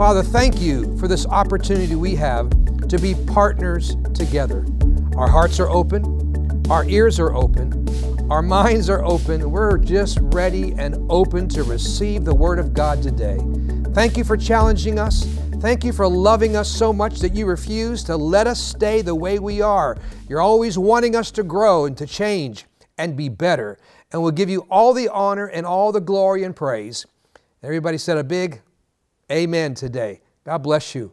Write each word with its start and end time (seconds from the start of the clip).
Father, 0.00 0.22
thank 0.22 0.62
you 0.62 0.96
for 0.96 1.08
this 1.08 1.26
opportunity 1.26 1.94
we 1.94 2.14
have 2.14 2.48
to 2.88 2.98
be 2.98 3.14
partners 3.26 3.96
together. 4.14 4.64
Our 5.14 5.28
hearts 5.28 5.60
are 5.60 5.68
open, 5.68 6.64
our 6.70 6.86
ears 6.86 7.20
are 7.20 7.34
open, 7.34 7.86
our 8.30 8.40
minds 8.40 8.88
are 8.88 9.04
open. 9.04 9.50
We're 9.50 9.76
just 9.76 10.18
ready 10.22 10.72
and 10.78 10.96
open 11.10 11.50
to 11.50 11.64
receive 11.64 12.24
the 12.24 12.34
Word 12.34 12.58
of 12.58 12.72
God 12.72 13.02
today. 13.02 13.36
Thank 13.92 14.16
you 14.16 14.24
for 14.24 14.38
challenging 14.38 14.98
us. 14.98 15.26
Thank 15.60 15.84
you 15.84 15.92
for 15.92 16.08
loving 16.08 16.56
us 16.56 16.70
so 16.70 16.94
much 16.94 17.18
that 17.18 17.34
you 17.34 17.44
refuse 17.44 18.02
to 18.04 18.16
let 18.16 18.46
us 18.46 18.58
stay 18.58 19.02
the 19.02 19.14
way 19.14 19.38
we 19.38 19.60
are. 19.60 19.98
You're 20.30 20.40
always 20.40 20.78
wanting 20.78 21.14
us 21.14 21.30
to 21.32 21.42
grow 21.42 21.84
and 21.84 21.94
to 21.98 22.06
change 22.06 22.64
and 22.96 23.18
be 23.18 23.28
better. 23.28 23.76
And 24.12 24.22
we'll 24.22 24.30
give 24.32 24.48
you 24.48 24.66
all 24.70 24.94
the 24.94 25.10
honor 25.10 25.44
and 25.44 25.66
all 25.66 25.92
the 25.92 26.00
glory 26.00 26.42
and 26.42 26.56
praise. 26.56 27.04
Everybody 27.62 27.98
said 27.98 28.16
a 28.16 28.24
big 28.24 28.62
amen 29.30 29.74
today. 29.74 30.20
God 30.44 30.58
bless 30.58 30.94
you. 30.94 31.12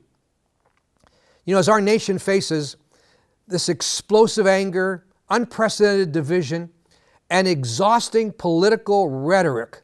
You 1.45 1.53
know, 1.53 1.59
as 1.59 1.69
our 1.69 1.81
nation 1.81 2.19
faces 2.19 2.75
this 3.47 3.69
explosive 3.69 4.47
anger, 4.47 5.05
unprecedented 5.29 6.11
division, 6.11 6.69
and 7.29 7.47
exhausting 7.47 8.31
political 8.31 9.09
rhetoric, 9.09 9.81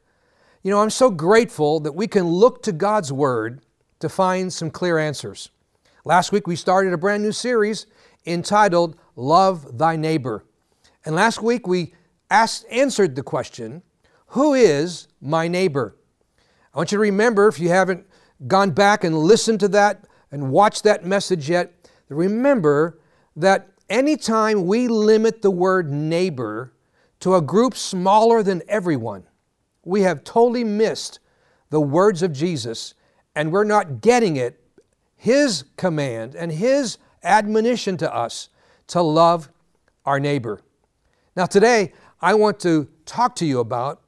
you 0.62 0.72
know, 0.72 0.82
I'm 0.82 0.90
so 0.90 1.10
grateful 1.10 1.80
that 1.82 1.94
we 1.94 2.08
can 2.08 2.26
look 2.26 2.64
to 2.64 2.72
God's 2.72 3.12
Word 3.12 3.62
to 4.00 4.10
find 4.10 4.52
some 4.52 4.72
clear 4.72 4.98
answers. 4.98 5.50
Last 6.06 6.32
week 6.32 6.48
we 6.48 6.56
started 6.56 6.94
a 6.94 6.98
brand 6.98 7.24
new 7.24 7.32
series 7.32 7.86
entitled 8.26 8.98
Love 9.16 9.78
Thy 9.78 9.96
Neighbor. 9.96 10.46
And 11.06 11.16
last 11.16 11.42
week 11.42 11.68
we 11.68 11.94
asked, 12.30 12.66
answered 12.72 13.16
the 13.16 13.24
question, 13.24 13.84
Who 14.28 14.54
is 14.54 15.08
my 15.22 15.48
neighbor? 15.48 15.96
I 16.74 16.78
want 16.78 16.92
you 16.92 16.98
to 16.98 17.02
remember, 17.02 17.48
if 17.48 17.60
you 17.60 17.70
haven't 17.70 18.06
gone 18.48 18.72
back 18.72 19.04
and 19.04 19.18
listened 19.18 19.60
to 19.62 19.68
that 19.70 20.06
and 20.32 20.52
watched 20.52 20.84
that 20.84 21.06
message 21.06 21.50
yet, 21.50 21.74
remember 22.10 23.00
that 23.36 23.70
anytime 23.90 24.66
we 24.66 24.88
limit 24.88 25.42
the 25.42 25.52
word 25.52 25.92
neighbor 25.92 26.74
to 27.20 27.36
a 27.36 27.42
group 27.42 27.76
smaller 27.76 28.44
than 28.44 28.62
everyone, 28.68 29.24
we 29.86 30.02
have 30.02 30.24
totally 30.24 30.64
missed 30.64 31.20
the 31.70 31.82
words 31.82 32.22
of 32.22 32.34
Jesus 32.34 32.94
and 33.36 33.52
we're 33.52 33.64
not 33.64 34.02
getting 34.02 34.36
it, 34.36 34.60
His 35.16 35.66
command 35.78 36.36
and 36.36 36.52
His 36.52 36.98
admonition 37.24 37.98
to 37.98 38.14
us 38.14 38.50
to 38.88 39.02
love 39.02 39.50
our 40.06 40.20
neighbor. 40.20 40.62
Now, 41.36 41.46
today, 41.46 41.94
I 42.22 42.36
want 42.36 42.60
to 42.62 42.90
talk 43.06 43.36
to 43.38 43.46
you 43.46 43.60
about 43.60 44.02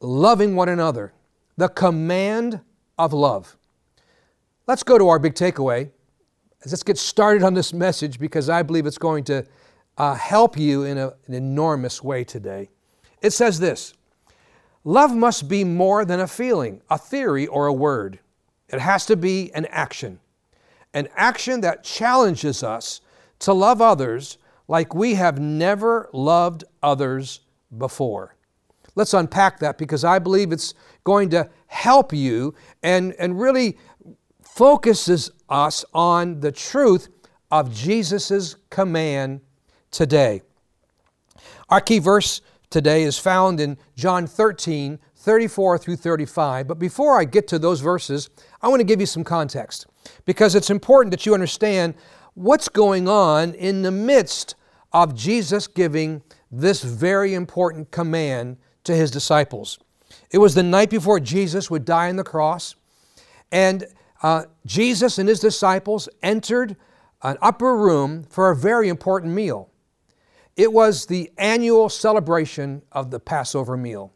loving 0.00 0.56
one 0.56 0.68
another, 0.68 1.12
the 1.56 1.68
command 1.68 2.60
of 2.98 3.12
love. 3.12 3.56
Let's 4.66 4.82
go 4.82 4.98
to 4.98 5.08
our 5.08 5.18
big 5.18 5.34
takeaway. 5.34 5.90
Let's 6.66 6.82
get 6.82 6.98
started 6.98 7.42
on 7.42 7.54
this 7.54 7.72
message 7.72 8.18
because 8.18 8.48
I 8.48 8.62
believe 8.62 8.84
it's 8.86 8.98
going 8.98 9.24
to 9.24 9.46
uh, 9.96 10.14
help 10.14 10.58
you 10.58 10.84
in 10.84 10.98
a, 10.98 11.14
an 11.26 11.34
enormous 11.34 12.02
way 12.02 12.24
today. 12.24 12.68
It 13.22 13.30
says 13.30 13.60
this 13.60 13.94
Love 14.84 15.14
must 15.14 15.48
be 15.48 15.64
more 15.64 16.04
than 16.04 16.20
a 16.20 16.26
feeling, 16.26 16.80
a 16.90 16.98
theory, 16.98 17.46
or 17.46 17.66
a 17.66 17.72
word. 17.72 18.18
It 18.68 18.80
has 18.80 19.06
to 19.06 19.16
be 19.16 19.52
an 19.54 19.66
action. 19.66 20.20
An 20.94 21.08
action 21.16 21.60
that 21.62 21.84
challenges 21.84 22.62
us 22.62 23.00
to 23.40 23.52
love 23.52 23.80
others 23.80 24.38
like 24.66 24.94
we 24.94 25.14
have 25.14 25.38
never 25.38 26.08
loved 26.12 26.64
others 26.82 27.40
before. 27.76 28.34
Let's 28.98 29.14
unpack 29.14 29.60
that 29.60 29.78
because 29.78 30.02
I 30.02 30.18
believe 30.18 30.50
it's 30.50 30.74
going 31.04 31.28
to 31.28 31.48
help 31.68 32.12
you 32.12 32.56
and, 32.82 33.14
and 33.20 33.40
really 33.40 33.78
focuses 34.42 35.30
us 35.48 35.84
on 35.94 36.40
the 36.40 36.50
truth 36.50 37.08
of 37.52 37.72
Jesus' 37.72 38.56
command 38.70 39.40
today. 39.92 40.42
Our 41.68 41.80
key 41.80 42.00
verse 42.00 42.40
today 42.70 43.04
is 43.04 43.16
found 43.16 43.60
in 43.60 43.78
John 43.94 44.26
13, 44.26 44.98
34 45.14 45.78
through 45.78 45.96
35. 45.96 46.66
But 46.66 46.80
before 46.80 47.20
I 47.20 47.24
get 47.24 47.46
to 47.48 47.58
those 47.60 47.80
verses, 47.80 48.28
I 48.60 48.66
want 48.66 48.80
to 48.80 48.84
give 48.84 48.98
you 48.98 49.06
some 49.06 49.22
context 49.22 49.86
because 50.24 50.56
it's 50.56 50.70
important 50.70 51.12
that 51.12 51.24
you 51.24 51.34
understand 51.34 51.94
what's 52.34 52.68
going 52.68 53.06
on 53.06 53.54
in 53.54 53.82
the 53.82 53.92
midst 53.92 54.56
of 54.92 55.14
Jesus 55.14 55.68
giving 55.68 56.20
this 56.50 56.82
very 56.82 57.34
important 57.34 57.92
command 57.92 58.56
to 58.88 58.96
his 58.96 59.10
disciples. 59.10 59.78
It 60.30 60.38
was 60.38 60.54
the 60.54 60.62
night 60.62 60.90
before 60.90 61.20
Jesus 61.20 61.70
would 61.70 61.84
die 61.84 62.08
on 62.08 62.16
the 62.16 62.24
cross, 62.24 62.74
and 63.52 63.86
uh, 64.22 64.44
Jesus 64.66 65.18
and 65.18 65.28
his 65.28 65.40
disciples 65.40 66.08
entered 66.22 66.76
an 67.22 67.36
upper 67.40 67.76
room 67.76 68.24
for 68.28 68.50
a 68.50 68.56
very 68.56 68.88
important 68.88 69.34
meal. 69.34 69.70
It 70.56 70.72
was 70.72 71.06
the 71.06 71.30
annual 71.38 71.88
celebration 71.88 72.82
of 72.90 73.10
the 73.10 73.20
Passover 73.20 73.76
meal. 73.76 74.12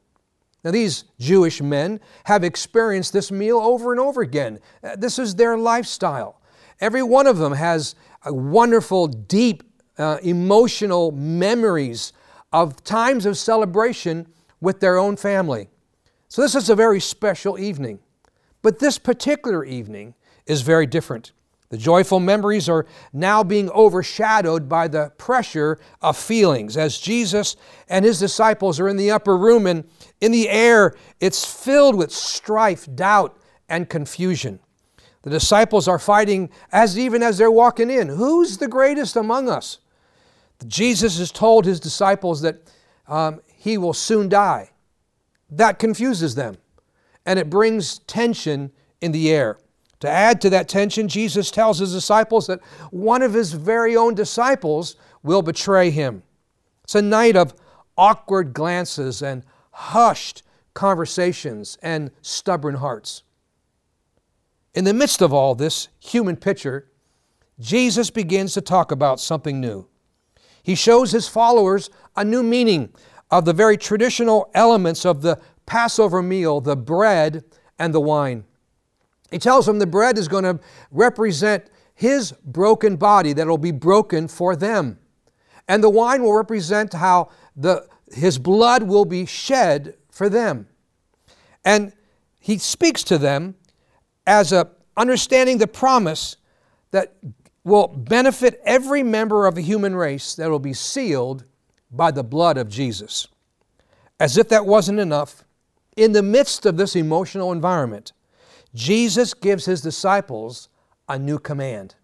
Now, 0.65 0.71
these 0.71 1.05
Jewish 1.19 1.61
men 1.61 2.01
have 2.25 2.45
experienced 2.45 3.13
this 3.13 3.31
meal 3.31 3.59
over 3.59 3.93
and 3.93 4.01
over 4.01 4.23
again. 4.23 4.59
Uh, 4.83 4.97
this 4.97 5.19
is 5.19 5.35
their 5.35 5.59
lifestyle. 5.59 6.41
Every 6.81 7.03
one 7.03 7.27
of 7.27 7.37
them 7.39 7.53
has 7.53 7.95
wonderful, 8.27 9.09
deep, 9.09 9.65
uh, 9.99 10.19
emotional 10.23 11.13
memories 11.13 12.13
of 12.53 12.83
times 12.85 13.27
of 13.27 13.37
celebration 13.37 14.27
with 14.63 14.81
their 14.81 14.97
own 14.97 15.17
family. 15.17 15.69
So, 16.29 16.41
this 16.41 16.55
is 16.55 16.71
a 16.71 16.75
very 16.75 17.01
special 17.01 17.59
evening. 17.59 17.99
But 18.63 18.79
this 18.79 18.97
particular 18.97 19.65
evening 19.65 20.15
is 20.47 20.63
very 20.63 20.87
different. 20.87 21.33
The 21.69 21.79
joyful 21.79 22.21
memories 22.21 22.69
are 22.69 22.87
now 23.13 23.43
being 23.43 23.71
overshadowed 23.71 24.69
by 24.69 24.89
the 24.89 25.11
pressure 25.17 25.79
of 26.01 26.17
feelings 26.17 26.77
as 26.77 26.99
Jesus 26.99 27.57
and 27.89 28.05
his 28.05 28.19
disciples 28.19 28.79
are 28.79 28.89
in 28.89 28.99
the 28.99 29.11
upper 29.11 29.37
room 29.37 29.67
and 29.67 29.85
in 30.21 30.33
the 30.33 30.51
air 30.51 30.95
it's 31.19 31.45
filled 31.45 31.97
with 31.97 32.13
strife, 32.13 32.87
doubt, 32.95 33.39
and 33.71 33.89
confusion. 33.89 34.61
The 35.23 35.31
disciples 35.31 35.89
are 35.89 35.99
fighting 35.99 36.51
as 36.73 36.99
even 36.99 37.23
as 37.23 37.39
they're 37.39 37.51
walking 37.51 37.91
in. 37.91 38.09
Who's 38.09 38.59
the 38.59 38.69
greatest 38.69 39.17
among 39.17 39.49
us? 39.49 39.79
Jesus 40.67 41.19
has 41.19 41.33
told 41.33 41.65
his 41.65 41.81
disciples 41.81 42.43
that 42.43 42.71
um, 43.09 43.41
he 43.63 43.79
will 43.79 43.93
soon 43.93 44.29
die. 44.29 44.71
That 45.49 45.79
confuses 45.79 46.35
them 46.35 46.57
and 47.25 47.39
it 47.39 47.49
brings 47.49 48.01
tension 48.01 48.73
in 49.01 49.13
the 49.13 49.31
air. 49.31 49.57
To 50.01 50.09
add 50.09 50.41
to 50.41 50.51
that 50.51 50.69
tension, 50.69 51.07
Jesus 51.07 51.53
tells 51.53 51.79
his 51.79 51.93
disciples 51.93 52.49
that 52.49 52.59
one 52.91 53.23
of 53.23 53.35
his 53.35 53.53
very 53.53 53.95
own 53.95 54.17
disciples 54.17 54.97
will 55.23 55.43
betray 55.43 55.91
him. 55.91 56.25
It's 56.83 56.97
a 56.97 57.03
night 57.03 57.37
of 57.37 57.55
awkward 57.97 58.53
glances 58.53 59.23
and 59.23 59.45
hushed 59.71 60.43
conversations 60.75 61.79
and 61.83 62.11
stubborn 62.21 62.75
hearts. 62.75 63.23
In 64.75 64.83
the 64.83 64.93
midst 64.93 65.23
of 65.23 65.33
all 65.33 65.55
this 65.55 65.87
human 66.01 66.35
picture, 66.35 66.91
Jesus 67.61 68.11
begins 68.11 68.55
to 68.55 68.61
talk 68.61 68.91
about 68.91 69.21
something 69.21 69.61
new. 69.61 69.87
He 70.65 70.75
shows 70.75 71.13
his 71.13 71.29
followers 71.29 71.91
a 72.17 72.25
new 72.25 72.43
meaning 72.43 72.93
of 73.33 73.47
the 73.47 73.53
very 73.55 73.79
traditional 73.79 74.51
elements 74.55 75.07
of 75.07 75.23
the 75.23 75.41
Passover 75.65 76.23
meal, 76.23 76.61
the 76.61 76.77
bread 76.77 77.43
and 77.79 77.95
the 77.95 78.01
wine. 78.01 78.45
He 79.31 79.39
tells 79.39 79.65
them 79.65 79.79
the 79.79 79.87
bread 79.87 80.19
is 80.19 80.29
going 80.29 80.45
to 80.45 80.61
represent 80.91 81.65
his 81.95 82.33
broken 82.45 82.97
body 82.97 83.33
that 83.33 83.47
will 83.47 83.57
be 83.57 83.73
broken 83.73 84.29
for 84.29 84.55
them. 84.55 84.99
And 85.67 85.83
the 85.83 85.89
wine 85.89 86.23
will 86.23 86.35
represent 86.35 86.93
how 86.93 87.31
the, 87.57 87.87
his 88.13 88.39
blood 88.39 88.83
will 88.83 89.07
be 89.07 89.25
shed 89.25 89.95
for 90.11 90.29
them. 90.29 90.69
And 91.65 91.95
he 92.39 92.59
speaks 92.59 93.03
to 93.05 93.17
them 93.17 93.55
as 94.27 94.53
a 94.53 94.71
understanding 94.95 95.57
the 95.57 95.67
promise 95.67 96.37
that 96.91 97.15
will 97.65 97.89
benefit 97.89 98.61
every 98.65 99.03
member 99.03 99.47
of 99.47 99.55
the 99.55 99.63
human 99.63 99.97
race 99.97 100.35
that 100.35 100.51
will 100.51 100.59
be 100.59 100.75
sealed 100.75 101.45
by 101.93 102.11
the 102.11 102.25
blood 102.25 102.57
of 102.57 102.69
Jesus. 102.69 103.29
As 104.19 104.39
if 104.39 104.49
that 104.49 104.67
wasn't 104.67 104.99
enough, 104.99 105.45
in 105.97 106.13
the 106.13 106.23
midst 106.23 106.65
of 106.65 106.77
this 106.77 106.97
emotional 106.97 107.53
environment, 107.53 108.13
Jesus 108.75 109.35
gives 109.35 109.67
his 109.67 109.83
disciples 109.83 110.69
a 111.09 111.19
new 111.19 111.39
command. 111.39 111.95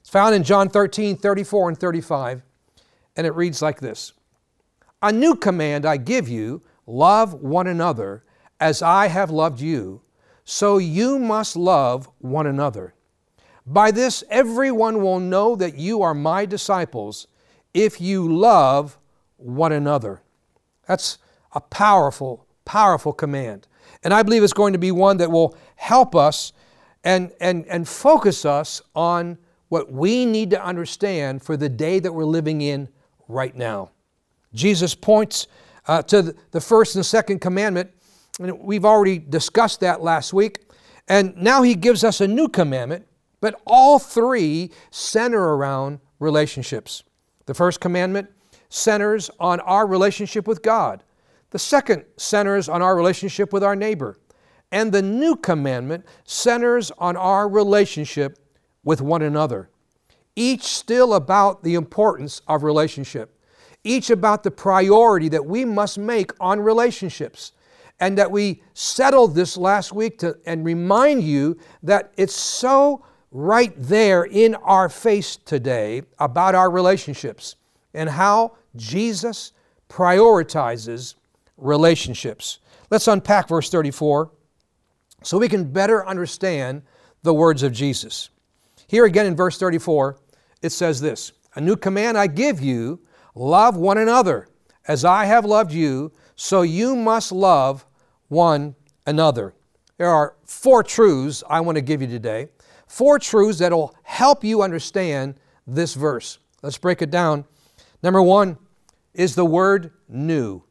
It's 0.00 0.08
found 0.08 0.34
in 0.34 0.42
John 0.42 0.68
13, 0.68 1.16
34, 1.16 1.68
and 1.68 1.78
35, 1.78 2.42
and 3.16 3.26
it 3.26 3.34
reads 3.34 3.60
like 3.60 3.80
this 3.80 4.12
A 5.02 5.12
new 5.12 5.34
command 5.34 5.84
I 5.84 5.98
give 5.98 6.28
you 6.28 6.62
love 6.86 7.34
one 7.34 7.66
another 7.66 8.24
as 8.58 8.80
I 8.80 9.08
have 9.08 9.30
loved 9.30 9.60
you, 9.60 10.00
so 10.44 10.78
you 10.78 11.18
must 11.18 11.56
love 11.56 12.08
one 12.18 12.46
another. 12.46 12.94
By 13.66 13.90
this, 13.90 14.24
everyone 14.30 15.02
will 15.02 15.20
know 15.20 15.54
that 15.56 15.76
you 15.76 16.02
are 16.02 16.14
my 16.14 16.46
disciples 16.46 17.28
if 17.74 18.00
you 18.00 18.32
love 18.32 18.98
one 19.42 19.72
another. 19.72 20.22
That's 20.86 21.18
a 21.52 21.60
powerful, 21.60 22.46
powerful 22.64 23.12
command. 23.12 23.66
And 24.02 24.12
I 24.12 24.22
believe 24.22 24.42
it's 24.42 24.52
going 24.52 24.72
to 24.72 24.78
be 24.78 24.90
one 24.90 25.18
that 25.18 25.30
will 25.30 25.56
help 25.76 26.14
us 26.14 26.52
and, 27.04 27.32
and, 27.40 27.66
and 27.66 27.88
focus 27.88 28.44
us 28.44 28.82
on 28.94 29.38
what 29.68 29.90
we 29.90 30.26
need 30.26 30.50
to 30.50 30.62
understand 30.62 31.42
for 31.42 31.56
the 31.56 31.68
day 31.68 31.98
that 31.98 32.12
we're 32.12 32.24
living 32.24 32.60
in 32.60 32.88
right 33.28 33.56
now. 33.56 33.90
Jesus 34.54 34.94
points 34.94 35.46
uh, 35.86 36.02
to 36.02 36.34
the 36.50 36.60
first 36.60 36.94
and 36.96 37.04
second 37.04 37.40
commandment, 37.40 37.90
and 38.38 38.58
we've 38.60 38.84
already 38.84 39.18
discussed 39.18 39.80
that 39.80 40.02
last 40.02 40.32
week. 40.32 40.60
And 41.08 41.36
now 41.36 41.62
he 41.62 41.74
gives 41.74 42.04
us 42.04 42.20
a 42.20 42.28
new 42.28 42.48
commandment, 42.48 43.06
but 43.40 43.60
all 43.66 43.98
three 43.98 44.70
center 44.90 45.40
around 45.40 46.00
relationships. 46.18 47.02
The 47.46 47.54
first 47.54 47.80
commandment 47.80 48.28
centers 48.72 49.30
on 49.38 49.60
our 49.60 49.86
relationship 49.86 50.48
with 50.48 50.62
God. 50.62 51.02
The 51.50 51.58
second 51.58 52.04
centers 52.16 52.68
on 52.68 52.80
our 52.80 52.96
relationship 52.96 53.52
with 53.52 53.62
our 53.62 53.76
neighbor. 53.76 54.18
And 54.70 54.90
the 54.90 55.02
new 55.02 55.36
commandment 55.36 56.06
centers 56.24 56.90
on 56.92 57.14
our 57.16 57.46
relationship 57.48 58.38
with 58.82 59.02
one 59.02 59.20
another. 59.20 59.68
Each 60.34 60.62
still 60.62 61.12
about 61.12 61.62
the 61.62 61.74
importance 61.74 62.40
of 62.48 62.62
relationship, 62.62 63.38
each 63.84 64.08
about 64.08 64.42
the 64.42 64.50
priority 64.50 65.28
that 65.28 65.44
we 65.44 65.66
must 65.66 65.98
make 65.98 66.32
on 66.40 66.58
relationships. 66.58 67.52
And 68.00 68.16
that 68.16 68.30
we 68.30 68.62
settled 68.72 69.34
this 69.34 69.56
last 69.56 69.92
week 69.92 70.18
to, 70.20 70.38
and 70.46 70.64
remind 70.64 71.22
you 71.22 71.58
that 71.82 72.12
it's 72.16 72.34
so 72.34 73.04
right 73.30 73.74
there 73.76 74.24
in 74.24 74.54
our 74.54 74.88
face 74.88 75.36
today 75.36 76.02
about 76.18 76.54
our 76.54 76.70
relationships 76.70 77.56
and 77.94 78.08
how 78.08 78.56
Jesus 78.76 79.52
prioritizes 79.88 81.14
relationships. 81.56 82.58
Let's 82.90 83.08
unpack 83.08 83.48
verse 83.48 83.70
34 83.70 84.30
so 85.22 85.38
we 85.38 85.48
can 85.48 85.72
better 85.72 86.06
understand 86.06 86.82
the 87.22 87.34
words 87.34 87.62
of 87.62 87.72
Jesus. 87.72 88.30
Here 88.88 89.04
again 89.04 89.26
in 89.26 89.36
verse 89.36 89.58
34, 89.58 90.18
it 90.62 90.70
says 90.70 91.00
this 91.00 91.32
A 91.54 91.60
new 91.60 91.76
command 91.76 92.18
I 92.18 92.26
give 92.26 92.60
you 92.60 93.00
love 93.34 93.76
one 93.76 93.98
another 93.98 94.48
as 94.88 95.04
I 95.04 95.24
have 95.26 95.44
loved 95.44 95.72
you, 95.72 96.12
so 96.34 96.62
you 96.62 96.96
must 96.96 97.32
love 97.32 97.86
one 98.28 98.74
another. 99.06 99.54
There 99.98 100.08
are 100.08 100.34
four 100.44 100.82
truths 100.82 101.44
I 101.48 101.60
want 101.60 101.76
to 101.76 101.82
give 101.82 102.02
you 102.02 102.08
today. 102.08 102.48
Four 102.88 103.18
truths 103.18 103.58
that 103.60 103.72
will 103.72 103.94
help 104.02 104.42
you 104.44 104.62
understand 104.62 105.36
this 105.66 105.94
verse. 105.94 106.38
Let's 106.62 106.78
break 106.78 107.02
it 107.02 107.10
down. 107.10 107.44
Number 108.02 108.22
one 108.22 108.58
is 109.14 109.34
the 109.34 109.44
word 109.44 109.92
new. 110.08 110.62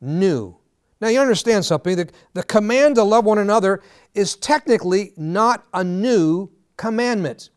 New. 0.00 0.56
Now, 1.00 1.08
you 1.08 1.20
understand 1.20 1.64
something. 1.64 1.96
The, 1.96 2.08
the 2.32 2.42
command 2.42 2.94
to 2.94 3.02
love 3.02 3.24
one 3.24 3.38
another 3.38 3.82
is 4.14 4.36
technically 4.36 5.12
not 5.16 5.66
a 5.74 5.84
new 5.84 6.50
commandment. 6.76 7.50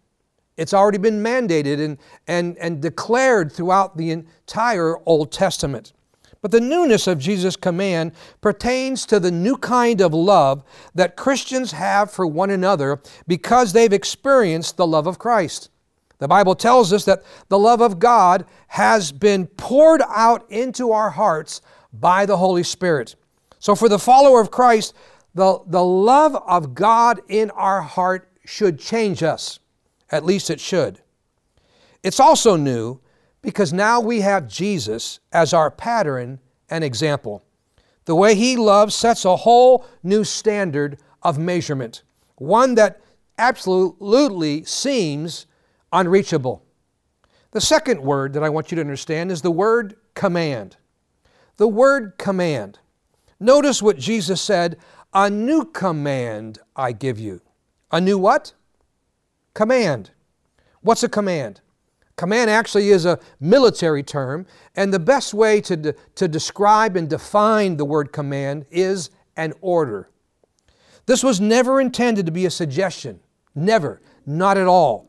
It's 0.57 0.74
already 0.74 0.98
been 0.98 1.24
mandated 1.24 1.84
and, 1.84 1.98
and, 2.28 2.57
and 2.57 2.81
declared 2.81 3.51
throughout 3.51 3.96
the 3.96 4.12
entire 4.12 4.98
Old 5.06 5.31
Testament. 5.31 5.94
But 6.42 6.52
the 6.52 6.62
newness 6.62 7.07
of 7.07 7.19
Jesus' 7.19 7.56
command 7.56 8.12
pertains 8.42 9.06
to 9.06 9.19
the 9.19 9.31
new 9.31 9.57
kind 9.57 10.02
of 10.02 10.13
love 10.13 10.63
that 10.95 11.16
Christians 11.16 11.72
have 11.72 12.12
for 12.12 12.28
one 12.28 12.50
another 12.50 13.02
because 13.28 13.72
they've 13.72 13.92
experienced 13.92 14.78
the 14.78 14.88
love 14.88 15.07
of 15.07 15.19
Christ. 15.19 15.69
The 16.19 16.27
Bible 16.27 16.54
tells 16.54 16.94
us 16.94 17.06
that 17.06 17.24
the 17.48 17.60
love 17.60 17.81
of 17.81 17.98
God 17.98 18.45
has 18.68 19.12
been 19.12 19.48
poured 19.48 20.01
out 20.07 20.50
into 20.51 20.92
our 20.92 21.10
hearts 21.10 21.62
by 21.92 22.25
the 22.25 22.38
Holy 22.38 22.63
Spirit. 22.63 23.16
So, 23.57 23.74
for 23.75 23.89
the 23.89 24.00
follower 24.00 24.39
of 24.39 24.51
Christ, 24.51 24.94
the, 25.33 25.60
the 25.66 25.83
love 25.83 26.36
of 26.36 26.74
God 26.75 27.21
in 27.27 27.51
our 27.51 27.81
heart 27.81 28.30
should 28.45 28.80
change 28.80 29.24
us. 29.24 29.60
At 30.12 30.25
least 30.25 30.50
it 30.50 30.60
should. 30.60 31.01
It's 32.04 32.19
also 32.19 32.56
new 32.56 33.00
because 33.42 33.71
now 33.71 34.00
we 34.00 34.21
have 34.21 34.48
Jesus 34.48 35.19
as 35.31 35.54
our 35.54 35.71
pattern 35.71 36.39
and 36.69 36.83
example. 36.83 37.44
The 38.06 38.16
way 38.16 38.36
he 38.36 38.57
loves 38.57 38.95
sets 38.95 39.24
a 39.24 39.36
whole 39.36 39.86
new 40.04 40.24
standard 40.24 40.98
of 41.21 41.38
measurement, 41.38 42.04
one 42.38 42.75
that 42.75 43.01
absolutely 43.38 44.63
seems 44.63 45.45
unreachable. 45.92 46.64
The 47.52 47.62
second 47.62 48.02
word 48.02 48.34
that 48.34 48.44
I 48.44 48.50
want 48.50 48.72
you 48.72 48.76
to 48.76 48.82
understand 48.82 49.32
is 49.32 49.42
the 49.42 49.52
word 49.52 49.96
command. 50.14 50.78
The 51.58 51.68
word 51.68 52.18
command. 52.18 52.80
Notice 53.40 53.82
what 53.82 53.98
Jesus 53.98 54.42
said 54.42 54.78
A 55.14 55.30
new 55.30 55.66
command 55.66 56.60
I 56.76 56.92
give 56.92 57.20
you. 57.20 57.42
A 57.92 58.00
new 58.00 58.18
what? 58.18 58.54
Command. 59.54 60.12
What's 60.82 61.04
a 61.04 61.10
command? 61.10 61.62
Command 62.16 62.50
actually 62.50 62.90
is 62.90 63.06
a 63.06 63.18
military 63.40 64.04
term, 64.04 64.46
and 64.76 64.94
the 64.94 65.00
best 65.00 65.34
way 65.34 65.62
to, 65.62 65.78
de- 65.78 65.94
to 66.16 66.28
describe 66.28 66.98
and 66.98 67.10
define 67.10 67.78
the 67.78 67.86
word 67.86 68.12
command 68.12 68.66
is 68.70 69.10
an 69.38 69.54
order. 69.62 70.10
This 71.06 71.24
was 71.24 71.42
never 71.42 71.82
intended 71.82 72.26
to 72.26 72.32
be 72.32 72.46
a 72.46 72.52
suggestion. 72.52 73.22
Never. 73.56 74.02
Not 74.26 74.58
at 74.58 74.68
all. 74.68 75.09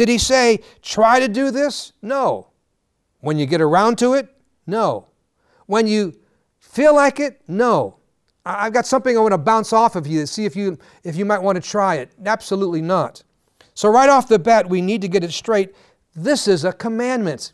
Did 0.00 0.08
he 0.08 0.16
say, 0.16 0.60
try 0.80 1.20
to 1.20 1.28
do 1.28 1.50
this? 1.50 1.92
No. 2.00 2.52
When 3.20 3.38
you 3.38 3.44
get 3.44 3.60
around 3.60 3.98
to 3.98 4.14
it? 4.14 4.34
No. 4.66 5.08
When 5.66 5.86
you 5.86 6.18
feel 6.58 6.94
like 6.94 7.20
it? 7.20 7.42
No. 7.46 7.98
I've 8.46 8.72
got 8.72 8.86
something 8.86 9.14
I 9.14 9.20
want 9.20 9.32
to 9.32 9.36
bounce 9.36 9.74
off 9.74 9.96
of 9.96 10.06
you 10.06 10.20
to 10.20 10.26
see 10.26 10.46
if 10.46 10.56
you, 10.56 10.78
if 11.04 11.16
you 11.16 11.26
might 11.26 11.42
want 11.42 11.62
to 11.62 11.70
try 11.70 11.96
it. 11.96 12.12
Absolutely 12.24 12.80
not. 12.80 13.22
So, 13.74 13.90
right 13.90 14.08
off 14.08 14.26
the 14.26 14.38
bat, 14.38 14.70
we 14.70 14.80
need 14.80 15.02
to 15.02 15.08
get 15.08 15.22
it 15.22 15.32
straight. 15.32 15.74
This 16.16 16.48
is 16.48 16.64
a 16.64 16.72
commandment. 16.72 17.52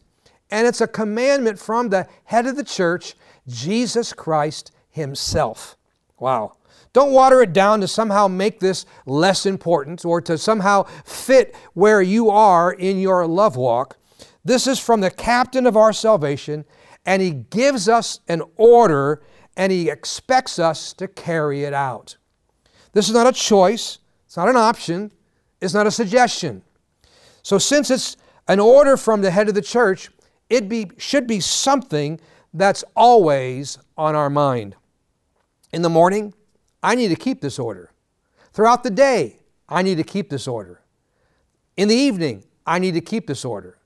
And 0.48 0.68
it's 0.68 0.80
a 0.80 0.86
commandment 0.86 1.58
from 1.58 1.88
the 1.88 2.06
head 2.26 2.46
of 2.46 2.54
the 2.54 2.62
church, 2.62 3.16
Jesus 3.48 4.12
Christ 4.12 4.70
Himself. 4.88 5.76
Wow. 6.20 6.55
Don't 6.96 7.12
water 7.12 7.42
it 7.42 7.52
down 7.52 7.82
to 7.82 7.88
somehow 7.88 8.26
make 8.26 8.58
this 8.58 8.86
less 9.04 9.44
important 9.44 10.02
or 10.02 10.22
to 10.22 10.38
somehow 10.38 10.84
fit 11.04 11.54
where 11.74 12.00
you 12.00 12.30
are 12.30 12.72
in 12.72 12.98
your 12.98 13.26
love 13.26 13.54
walk. 13.54 13.98
This 14.46 14.66
is 14.66 14.78
from 14.78 15.02
the 15.02 15.10
captain 15.10 15.66
of 15.66 15.76
our 15.76 15.92
salvation, 15.92 16.64
and 17.04 17.20
he 17.20 17.32
gives 17.32 17.86
us 17.86 18.20
an 18.28 18.40
order 18.56 19.22
and 19.58 19.70
he 19.70 19.90
expects 19.90 20.58
us 20.58 20.94
to 20.94 21.06
carry 21.06 21.64
it 21.64 21.74
out. 21.74 22.16
This 22.94 23.08
is 23.08 23.14
not 23.14 23.26
a 23.26 23.32
choice, 23.32 23.98
it's 24.24 24.38
not 24.38 24.48
an 24.48 24.56
option, 24.56 25.12
it's 25.60 25.74
not 25.74 25.86
a 25.86 25.90
suggestion. 25.90 26.62
So, 27.42 27.58
since 27.58 27.90
it's 27.90 28.16
an 28.48 28.58
order 28.58 28.96
from 28.96 29.20
the 29.20 29.30
head 29.30 29.50
of 29.50 29.54
the 29.54 29.60
church, 29.60 30.08
it 30.48 30.66
be, 30.66 30.90
should 30.96 31.26
be 31.26 31.40
something 31.40 32.18
that's 32.54 32.84
always 32.96 33.76
on 33.98 34.14
our 34.16 34.30
mind. 34.30 34.76
In 35.74 35.82
the 35.82 35.90
morning, 35.90 36.32
I 36.86 36.94
need 36.94 37.08
to 37.08 37.16
keep 37.16 37.40
this 37.40 37.58
order. 37.58 37.90
Throughout 38.52 38.84
the 38.84 38.90
day, 38.90 39.40
I 39.68 39.82
need 39.82 39.96
to 39.96 40.04
keep 40.04 40.30
this 40.30 40.46
order. 40.46 40.82
In 41.76 41.88
the 41.88 41.96
evening, 41.96 42.44
I 42.64 42.78
need 42.78 42.94
to 42.94 43.00
keep 43.00 43.26
this 43.26 43.44
order. 43.44 43.78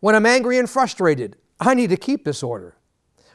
When 0.00 0.14
I'm 0.14 0.24
angry 0.24 0.56
and 0.56 0.68
frustrated, 0.68 1.36
I 1.60 1.74
need 1.74 1.90
to 1.90 1.98
keep 1.98 2.24
this 2.24 2.42
order. 2.42 2.78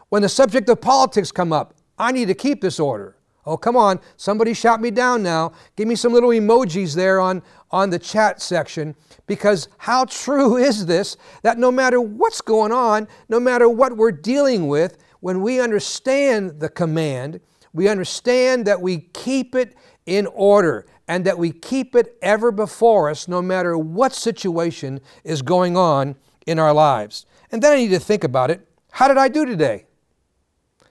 When 0.10 0.24
the 0.24 0.29
subject 0.29 0.67
of 0.67 0.82
politics 0.82 1.32
come 1.32 1.53
up, 1.53 1.75
I 1.96 2.12
need 2.12 2.27
to 2.29 2.34
keep 2.34 2.60
this 2.60 2.79
order. 2.79 3.15
Oh, 3.46 3.55
come 3.55 3.77
on, 3.77 4.00
somebody 4.17 4.55
shout 4.55 4.82
me 4.82 4.89
down 4.89 5.22
now. 5.22 5.51
Give 5.75 5.88
me 5.88 5.96
some 5.96 6.12
little 6.12 6.32
emojis 6.32 6.96
there 6.96 7.20
on, 7.20 7.43
on 7.70 7.91
the 7.91 8.00
chat 8.00 8.41
section 8.41 8.96
because 9.27 9.67
how 9.77 10.05
true 10.05 10.58
is 10.70 10.88
this 10.88 11.17
that 11.43 11.60
no 11.60 11.72
matter 11.72 12.01
what's 12.01 12.41
going 12.41 12.72
on, 12.72 13.08
no 13.29 13.39
matter 13.39 13.70
what 13.70 13.96
we're 13.96 14.12
dealing 14.12 14.67
with, 14.67 14.98
when 15.20 15.43
we 15.43 15.62
understand 15.62 16.60
the 16.60 16.70
command, 16.70 17.41
we 17.74 17.89
understand 17.89 18.65
that 18.65 18.82
we 18.82 19.00
keep 19.00 19.56
it 19.56 19.75
in 20.06 20.27
order 20.27 20.86
and 21.08 21.25
that 21.25 21.38
we 21.38 21.51
keep 21.51 21.96
it 21.96 22.18
ever 22.22 22.51
before 22.51 23.10
us 23.10 23.27
no 23.27 23.42
matter 23.42 23.77
what 23.77 24.13
situation 24.13 25.01
is 25.24 25.42
going 25.42 25.75
on 25.75 26.15
in 26.46 26.60
our 26.60 26.74
lives. 26.74 27.25
And 27.51 27.62
then 27.62 27.74
I 27.74 27.75
need 27.77 27.89
to 27.89 28.00
think 28.00 28.24
about 28.24 28.51
it. 28.51 28.68
How 28.92 29.08
did 29.08 29.18
I 29.18 29.27
do 29.27 29.46
today? 29.46 29.86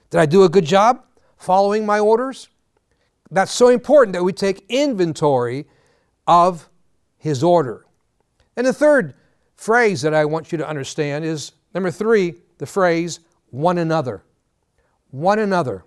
Did 0.09 0.19
I 0.19 0.25
do 0.25 0.43
a 0.43 0.49
good 0.49 0.65
job 0.65 1.03
following 1.37 1.85
my 1.85 1.99
orders? 1.99 2.49
That's 3.31 3.51
so 3.51 3.69
important 3.69 4.13
that 4.13 4.23
we 4.23 4.33
take 4.33 4.65
inventory 4.69 5.65
of 6.27 6.69
His 7.17 7.43
order. 7.43 7.85
And 8.55 8.67
the 8.67 8.73
third 8.73 9.15
phrase 9.55 10.01
that 10.01 10.13
I 10.13 10.25
want 10.25 10.51
you 10.51 10.57
to 10.59 10.67
understand 10.67 11.25
is 11.25 11.53
number 11.73 11.89
three, 11.89 12.35
the 12.57 12.65
phrase 12.65 13.21
one 13.49 13.77
another. 13.77 14.23
One 15.09 15.39
another. 15.39 15.85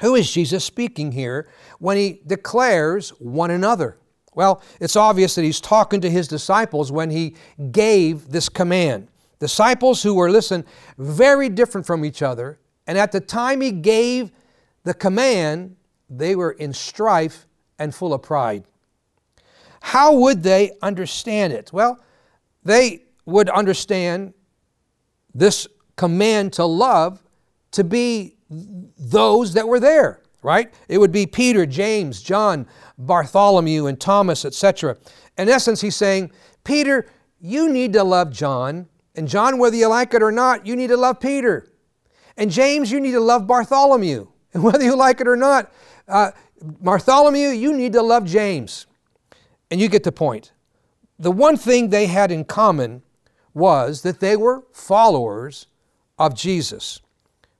Who 0.00 0.14
is 0.14 0.30
Jesus 0.30 0.64
speaking 0.64 1.12
here 1.12 1.48
when 1.78 1.96
he 1.96 2.20
declares 2.26 3.10
one 3.18 3.50
another? 3.50 3.98
Well, 4.34 4.62
it's 4.80 4.96
obvious 4.96 5.34
that 5.36 5.42
he's 5.42 5.60
talking 5.60 6.02
to 6.02 6.10
his 6.10 6.28
disciples 6.28 6.92
when 6.92 7.10
he 7.10 7.36
gave 7.70 8.28
this 8.28 8.50
command. 8.50 9.08
Disciples 9.38 10.02
who 10.02 10.14
were, 10.14 10.30
listen, 10.30 10.64
very 10.98 11.48
different 11.48 11.86
from 11.86 12.04
each 12.04 12.22
other. 12.22 12.58
And 12.86 12.98
at 12.98 13.12
the 13.12 13.20
time 13.20 13.60
he 13.60 13.72
gave 13.72 14.30
the 14.84 14.94
command, 14.94 15.76
they 16.10 16.36
were 16.36 16.52
in 16.52 16.72
strife 16.72 17.46
and 17.78 17.94
full 17.94 18.14
of 18.14 18.22
pride. 18.22 18.64
how 19.80 20.14
would 20.14 20.42
they 20.42 20.72
understand 20.82 21.52
it? 21.52 21.72
Well, 21.72 22.00
they 22.64 23.04
would 23.24 23.48
understand 23.48 24.34
this 25.34 25.68
command 25.96 26.52
to 26.54 26.64
love 26.64 27.22
to 27.72 27.84
be 27.84 28.35
those 28.50 29.54
that 29.54 29.66
were 29.66 29.80
there, 29.80 30.22
right? 30.42 30.72
It 30.88 30.98
would 30.98 31.12
be 31.12 31.26
Peter, 31.26 31.66
James, 31.66 32.22
John, 32.22 32.66
Bartholomew, 32.98 33.86
and 33.86 34.00
Thomas, 34.00 34.44
etc. 34.44 34.96
In 35.36 35.48
essence, 35.48 35.80
he's 35.80 35.96
saying, 35.96 36.30
Peter, 36.64 37.06
you 37.40 37.68
need 37.68 37.92
to 37.94 38.04
love 38.04 38.30
John. 38.30 38.88
And 39.14 39.28
John, 39.28 39.58
whether 39.58 39.76
you 39.76 39.88
like 39.88 40.14
it 40.14 40.22
or 40.22 40.32
not, 40.32 40.66
you 40.66 40.76
need 40.76 40.88
to 40.88 40.96
love 40.96 41.20
Peter. 41.20 41.68
And 42.36 42.50
James, 42.50 42.90
you 42.90 43.00
need 43.00 43.12
to 43.12 43.20
love 43.20 43.46
Bartholomew. 43.46 44.28
And 44.54 44.64
whether 44.64 44.84
you 44.84 44.96
like 44.96 45.20
it 45.20 45.28
or 45.28 45.36
not, 45.36 45.70
uh, 46.08 46.30
Bartholomew, 46.62 47.48
you 47.48 47.76
need 47.76 47.92
to 47.92 48.00
love 48.00 48.24
James. 48.24 48.86
And 49.70 49.78
you 49.78 49.88
get 49.88 50.02
the 50.02 50.12
point. 50.12 50.52
The 51.18 51.30
one 51.30 51.58
thing 51.58 51.90
they 51.90 52.06
had 52.06 52.32
in 52.32 52.44
common 52.44 53.02
was 53.52 54.00
that 54.00 54.20
they 54.20 54.34
were 54.34 54.64
followers 54.72 55.66
of 56.18 56.34
Jesus. 56.34 57.02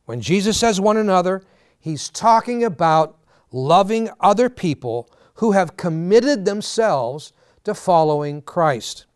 When 0.07 0.21
Jesus 0.21 0.59
says 0.59 0.81
one 0.81 0.97
another, 0.97 1.43
he's 1.79 2.09
talking 2.09 2.65
about 2.65 3.19
loving 3.53 4.09
other 4.21 4.49
people 4.49 5.11
who 5.35 5.53
have 5.53 5.77
committed 5.77 6.45
themselves 6.45 7.33
to 7.65 7.75
following 7.75 8.41
Christ. 8.41 9.07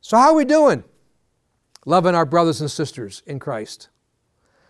So, 0.00 0.16
how 0.16 0.30
are 0.30 0.34
we 0.34 0.44
doing? 0.44 0.84
Loving 1.84 2.14
our 2.14 2.26
brothers 2.26 2.60
and 2.60 2.70
sisters 2.70 3.22
in 3.26 3.38
Christ. 3.38 3.88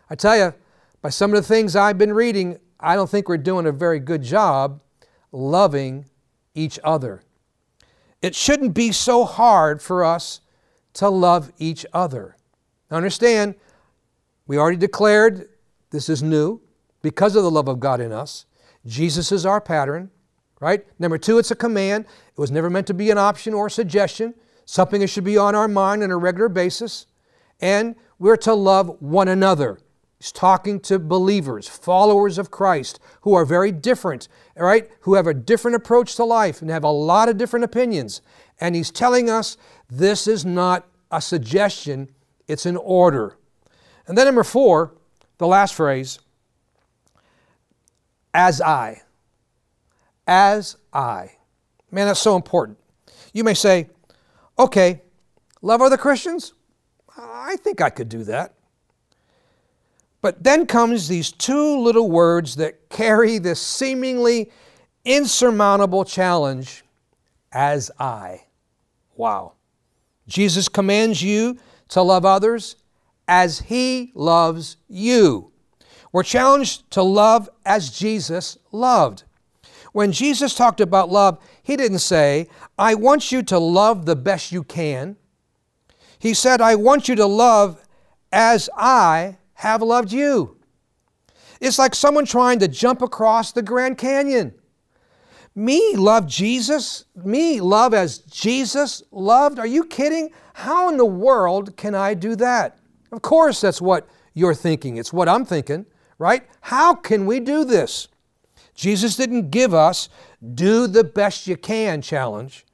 I 0.09 0.15
tell 0.15 0.37
you, 0.37 0.55
by 1.03 1.11
some 1.11 1.35
of 1.35 1.37
the 1.37 1.47
things 1.47 1.75
I've 1.75 1.99
been 1.99 2.13
reading, 2.13 2.59
I 2.79 2.95
don't 2.95 3.11
think 3.11 3.29
we're 3.29 3.39
doing 3.39 3.67
a 3.67 3.73
very 3.73 3.99
good 3.99 4.23
job 4.23 4.81
loving 5.33 6.07
each 6.55 6.79
other. 6.85 7.23
It 8.21 8.35
shouldn't 8.35 8.75
be 8.75 8.93
so 8.93 9.25
hard 9.25 9.83
for 9.83 10.05
us 10.05 10.41
to 10.95 11.09
love 11.09 11.51
each 11.59 11.85
other. 11.93 12.37
Understand, 12.91 13.57
we 14.47 14.59
already 14.59 14.77
declared 14.77 15.49
this 15.91 16.09
is 16.09 16.23
new 16.23 16.61
because 17.03 17.37
of 17.37 17.43
the 17.43 17.51
love 17.51 17.69
of 17.69 17.81
God 17.81 18.01
in 18.01 18.13
us. 18.13 18.47
Jesus 18.87 19.31
is 19.31 19.47
our 19.47 19.61
pattern, 19.61 20.11
right? 20.61 20.85
Number 20.99 21.19
two, 21.19 21.39
it's 21.39 21.51
a 21.51 21.57
command. 21.57 22.05
It 22.05 22.41
was 22.41 22.51
never 22.51 22.71
meant 22.71 22.87
to 22.89 22.95
be 22.95 23.11
an 23.11 23.19
option 23.19 23.55
or 23.55 23.67
a 23.67 23.71
suggestion, 23.71 24.35
something 24.65 25.01
that 25.01 25.09
should 25.09 25.25
be 25.25 25.39
on 25.39 25.55
our 25.55 25.69
mind 25.69 26.03
on 26.03 26.11
a 26.11 26.17
regular 26.17 26.49
basis. 26.49 27.07
And 27.61 27.95
we're 28.19 28.37
to 28.39 28.55
love 28.55 28.97
one 29.01 29.29
another. 29.29 29.79
He's 30.19 30.33
talking 30.33 30.79
to 30.81 31.01
believers, 31.01 31.69
followers 31.69 32.39
of 32.39 32.51
Christ, 32.51 33.01
who 33.23 33.35
are 33.35 33.45
very 33.45 33.73
different, 33.73 34.29
right? 34.57 34.89
Who 35.01 35.15
have 35.15 35.27
a 35.27 35.35
different 35.35 35.75
approach 35.75 36.15
to 36.15 36.25
life 36.25 36.63
and 36.63 36.71
have 36.71 36.85
a 36.85 36.91
lot 36.91 37.29
of 37.29 37.37
different 37.37 37.65
opinions. 37.65 38.23
And 38.61 38.77
he's 38.77 38.93
telling 38.93 39.29
us 39.29 39.57
this 39.91 40.29
is 40.29 40.45
not 40.45 40.87
a 41.11 41.21
suggestion, 41.21 42.09
it's 42.47 42.67
an 42.67 42.77
order. 42.77 43.37
And 44.07 44.17
then 44.17 44.27
number 44.27 44.45
four, 44.45 44.95
the 45.39 45.47
last 45.47 45.75
phrase, 45.75 46.19
as 48.35 48.61
I. 48.61 49.03
As 50.27 50.77
I. 50.93 51.33
Man, 51.91 52.07
that's 52.07 52.21
so 52.21 52.37
important. 52.37 52.79
You 53.33 53.45
may 53.45 53.55
say, 53.55 53.91
okay, 54.59 55.03
love 55.61 55.83
other 55.83 55.97
Christians? 55.97 56.55
I 57.17 57.57
think 57.57 57.81
I 57.81 57.91
could 57.91 58.09
do 58.09 58.25
that. 58.25 58.55
But 60.21 60.45
then 60.45 60.67
comes 60.67 61.09
these 61.09 61.33
two 61.33 61.79
little 61.81 62.11
words 62.11 62.57
that 62.57 62.89
carry 62.89 63.39
this 63.39 63.61
seemingly 63.61 64.51
insurmountable 65.05 66.05
challenge 66.05 66.85
as 67.51 67.91
I. 67.99 68.45
Wow. 69.17 69.55
Jesus 70.29 70.69
commands 70.69 71.23
you 71.23 71.59
to 71.89 72.03
love 72.03 72.25
others 72.25 72.77
as 73.33 73.61
he 73.61 74.13
loves 74.15 74.77
you. 74.89 75.51
We're 76.13 76.23
challenged 76.23 76.91
to 76.91 77.03
love 77.03 77.49
as 77.65 77.89
Jesus 77.89 78.59
loved. 78.73 79.25
When 79.93 80.13
Jesus 80.13 80.55
talked 80.55 80.83
about 80.83 81.09
love, 81.09 81.39
he 81.63 81.75
didn't 81.75 82.01
say, 82.01 82.49
I 82.79 82.95
want 82.95 83.33
you 83.33 83.43
to 83.45 83.59
love 83.59 84.05
the 84.05 84.17
best 84.17 84.53
you 84.53 84.63
can. 84.63 85.17
He 86.19 86.35
said, 86.35 86.61
I 86.61 86.75
want 86.75 87.09
you 87.09 87.15
to 87.15 87.25
love 87.25 87.83
as 88.31 88.69
I 88.77 89.39
have 89.55 89.81
loved 89.81 90.13
you. 90.13 90.59
It's 91.59 91.79
like 91.79 91.95
someone 91.95 92.27
trying 92.27 92.59
to 92.59 92.69
jump 92.69 93.01
across 93.01 93.53
the 93.53 93.63
Grand 93.63 93.97
Canyon. 93.97 94.53
Me 95.55 95.97
love 95.97 96.27
Jesus? 96.27 97.07
Me 97.17 97.63
love 97.63 97.95
as 97.95 98.19
Jesus 98.19 99.03
loved? 99.11 99.59
Are 99.59 99.67
you 99.67 99.85
kidding? 99.85 100.33
How 100.53 100.91
in 100.91 100.99
the 100.99 101.07
world 101.07 101.79
can 101.79 101.95
I 101.95 102.13
do 102.13 102.37
that? 102.37 102.79
Of 103.13 103.23
course, 103.23 103.61
that's 103.61 103.81
what 103.81 104.09
you're 104.35 104.55
thinking. 104.55 104.97
It's 104.97 105.13
what 105.13 105.29
I'm 105.29 105.45
thinking, 105.45 105.87
right? 106.19 106.49
How 106.63 106.95
can 106.95 107.27
we 107.27 107.41
do 107.41 107.65
this? 107.65 108.09
Jesus 108.75 109.17
didn't 109.17 109.51
give 109.51 109.75
us 109.75 110.09
do 110.55 110.87
the 110.87 111.05
best 111.05 111.47
you 111.47 111.57
can 111.57 112.01
challenge. 112.01 112.65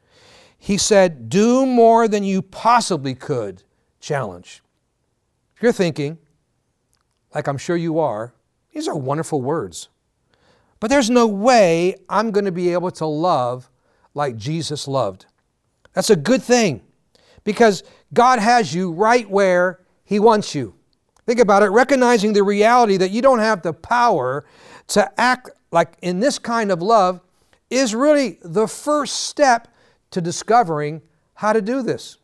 He 0.57 0.79
said, 0.79 1.29
do 1.29 1.67
more 1.67 2.09
than 2.09 2.25
you 2.25 2.41
possibly 2.41 3.15
could 3.15 3.65
challenge. 4.01 4.63
If 5.57 5.63
you're 5.63 5.73
thinking, 5.73 6.19
like 7.35 7.49
I'm 7.49 7.59
sure 7.59 7.77
you 7.77 7.99
are, 7.99 8.33
these 8.73 8.87
are 8.87 8.97
wonderful 8.97 9.43
words. 9.43 9.89
But 10.81 10.89
there's 10.89 11.11
no 11.11 11.27
way 11.27 11.97
I'm 12.09 12.31
going 12.31 12.45
to 12.45 12.53
be 12.53 12.73
able 12.73 12.93
to 12.93 13.07
love 13.07 13.69
like 14.15 14.37
Jesus 14.37 14.87
loved. 14.87 15.27
That's 15.95 16.11
a 16.11 16.17
good 16.17 16.43
thing 16.43 16.83
because 17.43 17.83
God 18.15 18.39
has 18.39 18.73
you 18.73 18.93
right 18.93 19.29
where 19.29 19.81
He 20.09 20.19
wants 20.19 20.55
you. 20.55 20.75
Think 21.27 21.39
about 21.39 21.63
it, 21.63 21.67
recognizing 21.67 22.33
the 22.33 22.43
reality 22.43 22.97
that 22.97 23.11
you 23.11 23.21
don't 23.21 23.41
have 23.41 23.61
the 23.61 23.75
power 23.75 24.47
to 24.87 25.21
act 25.21 25.51
like 25.71 25.99
in 26.01 26.19
this 26.19 26.39
kind 26.39 26.73
of 26.73 26.81
love 26.81 27.21
is 27.69 27.95
really 27.95 28.39
the 28.41 28.67
first 28.67 29.25
step 29.25 29.69
to 30.13 30.23
discovering 30.23 31.03
how 31.35 31.53
to 31.53 31.61
do 31.61 31.83
this. 31.83 32.17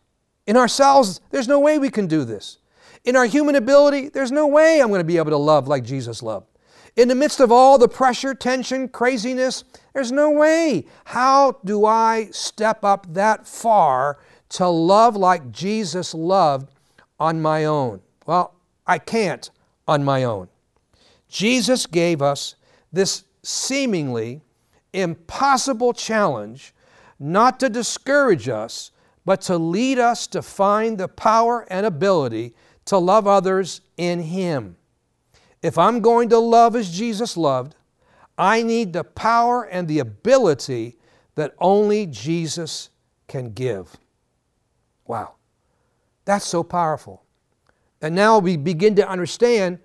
In 0.46 0.56
ourselves, 0.56 1.20
there's 1.30 1.46
no 1.46 1.60
way 1.60 1.78
we 1.78 1.90
can 1.90 2.06
do 2.06 2.24
this. 2.24 2.56
In 3.04 3.16
our 3.16 3.26
human 3.26 3.54
ability, 3.54 4.08
there's 4.08 4.32
no 4.32 4.46
way 4.46 4.80
I'm 4.80 4.88
going 4.88 5.00
to 5.00 5.04
be 5.04 5.18
able 5.18 5.32
to 5.32 5.36
love 5.36 5.68
like 5.68 5.84
Jesus 5.84 6.22
loved. 6.22 6.48
In 6.96 7.08
the 7.08 7.14
midst 7.14 7.38
of 7.38 7.52
all 7.52 7.76
the 7.76 7.86
pressure, 7.86 8.32
tension, 8.32 8.88
craziness, 8.88 9.62
there's 9.92 10.10
no 10.10 10.30
way. 10.30 10.86
How 11.04 11.58
do 11.66 11.84
I 11.84 12.28
step 12.30 12.82
up 12.82 13.12
that 13.12 13.46
far 13.46 14.20
to 14.48 14.68
love 14.68 15.16
like 15.16 15.52
Jesus 15.52 16.14
loved 16.14 16.73
on 17.18 17.40
my 17.40 17.64
own? 17.64 18.00
Well, 18.26 18.54
I 18.87 18.99
can't 18.99 19.50
on 19.87 20.04
my 20.04 20.25
own. 20.25 20.49
Jesus 21.28 21.87
gave 21.87 22.23
us 22.23 22.54
this 22.92 23.25
seemingly 23.42 24.42
impossible 24.92 25.92
challenge 25.92 26.75
not 27.18 27.61
to 27.61 27.68
discourage 27.68 28.49
us, 28.49 28.90
but 29.25 29.40
to 29.42 29.56
lead 29.56 29.99
us 29.99 30.26
to 30.28 30.42
find 30.42 30.99
the 30.99 31.09
power 31.09 31.66
and 31.71 31.87
ability 31.87 32.54
to 32.87 32.99
love 32.99 33.26
others 33.26 33.80
in 33.97 34.21
Him. 34.21 34.76
If 35.62 35.78
I'm 35.78 36.00
going 36.00 36.28
to 36.28 36.38
love 36.38 36.76
as 36.76 36.94
Jesus 36.94 37.37
loved, 37.37 37.75
I 38.37 38.62
need 38.62 38.92
the 38.92 39.04
power 39.04 39.64
and 39.64 39.88
the 39.88 40.00
ability 40.00 40.99
that 41.37 41.54
only 41.59 42.06
Jesus 42.06 42.90
can 43.28 43.52
give. 43.52 43.97
Wow, 45.06 45.35
that's 46.24 46.46
so 46.46 46.62
powerful. 46.62 47.22
And 48.00 48.14
now 48.14 48.38
we 48.38 48.56
begin 48.56 48.94
to 48.96 49.08
understand 49.08 49.78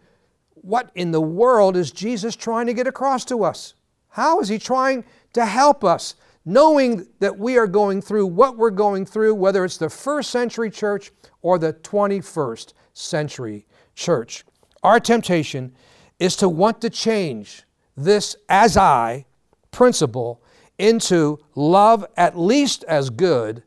what 0.55 0.91
in 0.95 1.11
the 1.11 1.21
world 1.21 1.77
is 1.77 1.91
Jesus 1.91 2.35
trying 2.35 2.67
to 2.67 2.73
get 2.73 2.87
across 2.87 3.23
to 3.25 3.43
us? 3.43 3.75
How 4.09 4.39
is 4.39 4.49
He 4.49 4.59
trying 4.59 5.05
to 5.33 5.45
help 5.45 5.83
us, 5.83 6.15
knowing 6.45 7.07
that 7.19 7.37
we 7.37 7.57
are 7.57 7.67
going 7.67 8.01
through 8.01 8.25
what 8.25 8.57
we're 8.57 8.69
going 8.71 9.05
through, 9.05 9.35
whether 9.35 9.63
it's 9.63 9.77
the 9.77 9.89
first 9.89 10.31
century 10.31 10.71
church 10.71 11.11
or 11.41 11.57
the 11.57 11.73
21st 11.73 12.73
century 12.93 13.65
church. 13.95 14.43
Our 14.83 14.99
temptation 14.99 15.73
is 16.19 16.35
to 16.37 16.49
want 16.49 16.81
to 16.81 16.89
change 16.89 17.63
this 17.95 18.35
as 18.47 18.77
I 18.77 19.25
principle 19.71 20.41
into 20.77 21.39
love 21.55 22.05
at 22.17 22.37
least 22.37 22.83
as 22.85 23.09
good 23.09 23.63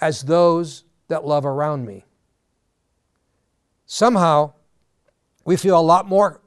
as 0.00 0.22
those 0.22 0.84
that 1.08 1.24
love 1.24 1.46
around 1.46 1.86
me. 1.86 2.04
Somehow, 3.86 4.52
we 5.44 5.56
feel 5.56 5.78
a 5.78 5.80
lot 5.80 6.08
more 6.08 6.40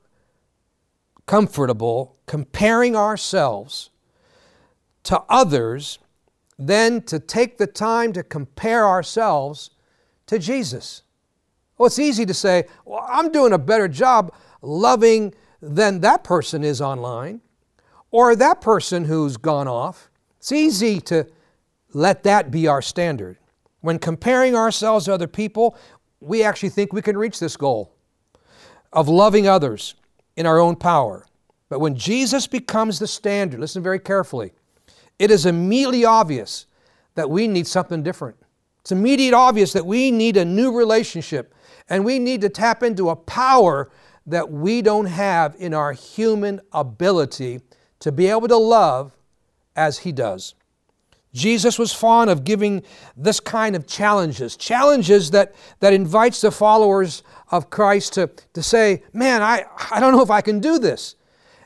comfortable 1.25 2.17
comparing 2.25 2.95
ourselves 2.95 3.89
to 5.03 5.21
others 5.29 5.99
than 6.57 7.01
to 7.03 7.19
take 7.19 7.57
the 7.57 7.67
time 7.67 8.11
to 8.13 8.21
compare 8.21 8.85
ourselves 8.85 9.71
to 10.27 10.37
Jesus. 10.37 11.03
Well, 11.77 11.87
it's 11.87 11.97
easy 11.97 12.25
to 12.25 12.33
say, 12.33 12.65
well, 12.83 13.05
I'm 13.09 13.31
doing 13.31 13.53
a 13.53 13.57
better 13.57 13.87
job 13.87 14.33
loving 14.61 15.33
than 15.61 16.01
that 16.01 16.23
person 16.25 16.63
is 16.63 16.81
online, 16.81 17.39
or 18.11 18.35
that 18.35 18.59
person 18.59 19.05
who's 19.05 19.37
gone 19.37 19.67
off, 19.67 20.09
It's 20.39 20.51
easy 20.53 21.01
to 21.01 21.27
let 21.93 22.23
that 22.23 22.49
be 22.49 22.65
our 22.67 22.81
standard. 22.81 23.37
When 23.81 23.99
comparing 23.99 24.55
ourselves 24.55 25.05
to 25.05 25.13
other 25.13 25.27
people, 25.27 25.77
we 26.21 26.43
actually 26.43 26.69
think 26.69 26.93
we 26.93 27.01
can 27.01 27.17
reach 27.17 27.39
this 27.39 27.57
goal 27.57 27.93
of 28.91 29.07
loving 29.07 29.47
others 29.47 29.95
in 30.35 30.45
our 30.45 30.59
own 30.59 30.75
power. 30.75 31.25
But 31.69 31.79
when 31.79 31.95
Jesus 31.95 32.47
becomes 32.47 32.99
the 32.99 33.07
standard, 33.07 33.59
listen 33.59 33.83
very 33.83 33.99
carefully, 33.99 34.53
it 35.19 35.31
is 35.31 35.45
immediately 35.45 36.05
obvious 36.05 36.65
that 37.15 37.29
we 37.29 37.47
need 37.47 37.67
something 37.67 38.01
different. 38.01 38.37
It's 38.81 38.91
immediately 38.91 39.33
obvious 39.33 39.73
that 39.73 39.85
we 39.85 40.09
need 40.09 40.37
a 40.37 40.45
new 40.45 40.75
relationship 40.75 41.53
and 41.89 42.05
we 42.05 42.19
need 42.19 42.41
to 42.41 42.49
tap 42.49 42.81
into 42.83 43.09
a 43.09 43.15
power 43.15 43.91
that 44.25 44.51
we 44.51 44.81
don't 44.81 45.05
have 45.05 45.55
in 45.59 45.73
our 45.73 45.91
human 45.91 46.61
ability 46.71 47.61
to 47.99 48.11
be 48.11 48.27
able 48.27 48.47
to 48.47 48.57
love 48.57 49.11
as 49.75 49.99
He 49.99 50.11
does. 50.11 50.55
Jesus 51.33 51.77
was 51.77 51.93
fond 51.93 52.29
of 52.29 52.43
giving 52.43 52.83
this 53.15 53.39
kind 53.39 53.75
of 53.75 53.85
challenges, 53.85 54.57
challenges 54.57 55.31
that, 55.31 55.53
that 55.79 55.93
invites 55.93 56.41
the 56.41 56.51
followers 56.51 57.21
of 57.51 57.69
Christ 57.69 58.13
to, 58.13 58.31
to 58.53 58.63
say, 58.63 59.03
Man, 59.13 59.41
I, 59.41 59.65
I 59.91 59.99
don't 59.99 60.13
know 60.13 60.23
if 60.23 60.31
I 60.31 60.41
can 60.41 60.59
do 60.59 60.79
this. 60.79 61.15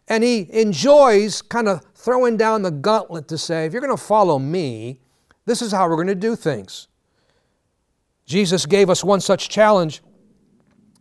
And 0.10 0.24
he 0.24 0.50
enjoys 0.51 1.41
kind 1.41 1.70
of 1.70 1.82
throwing 1.96 2.36
down 2.36 2.62
the 2.62 2.72
gauntlet 2.72 3.29
to 3.29 3.38
say, 3.38 3.65
If 3.65 3.72
you're 3.72 3.82
going 3.82 3.96
to 3.96 4.03
follow 4.03 4.38
me, 4.38 5.00
this 5.46 5.62
is 5.62 5.72
how 5.72 5.88
we're 5.88 5.96
going 5.96 6.08
to 6.08 6.15
do 6.15 6.36
things. 6.36 6.88
Jesus 8.25 8.65
gave 8.65 8.89
us 8.89 9.03
one 9.03 9.22
such 9.22 9.50
challenge 9.50 10.01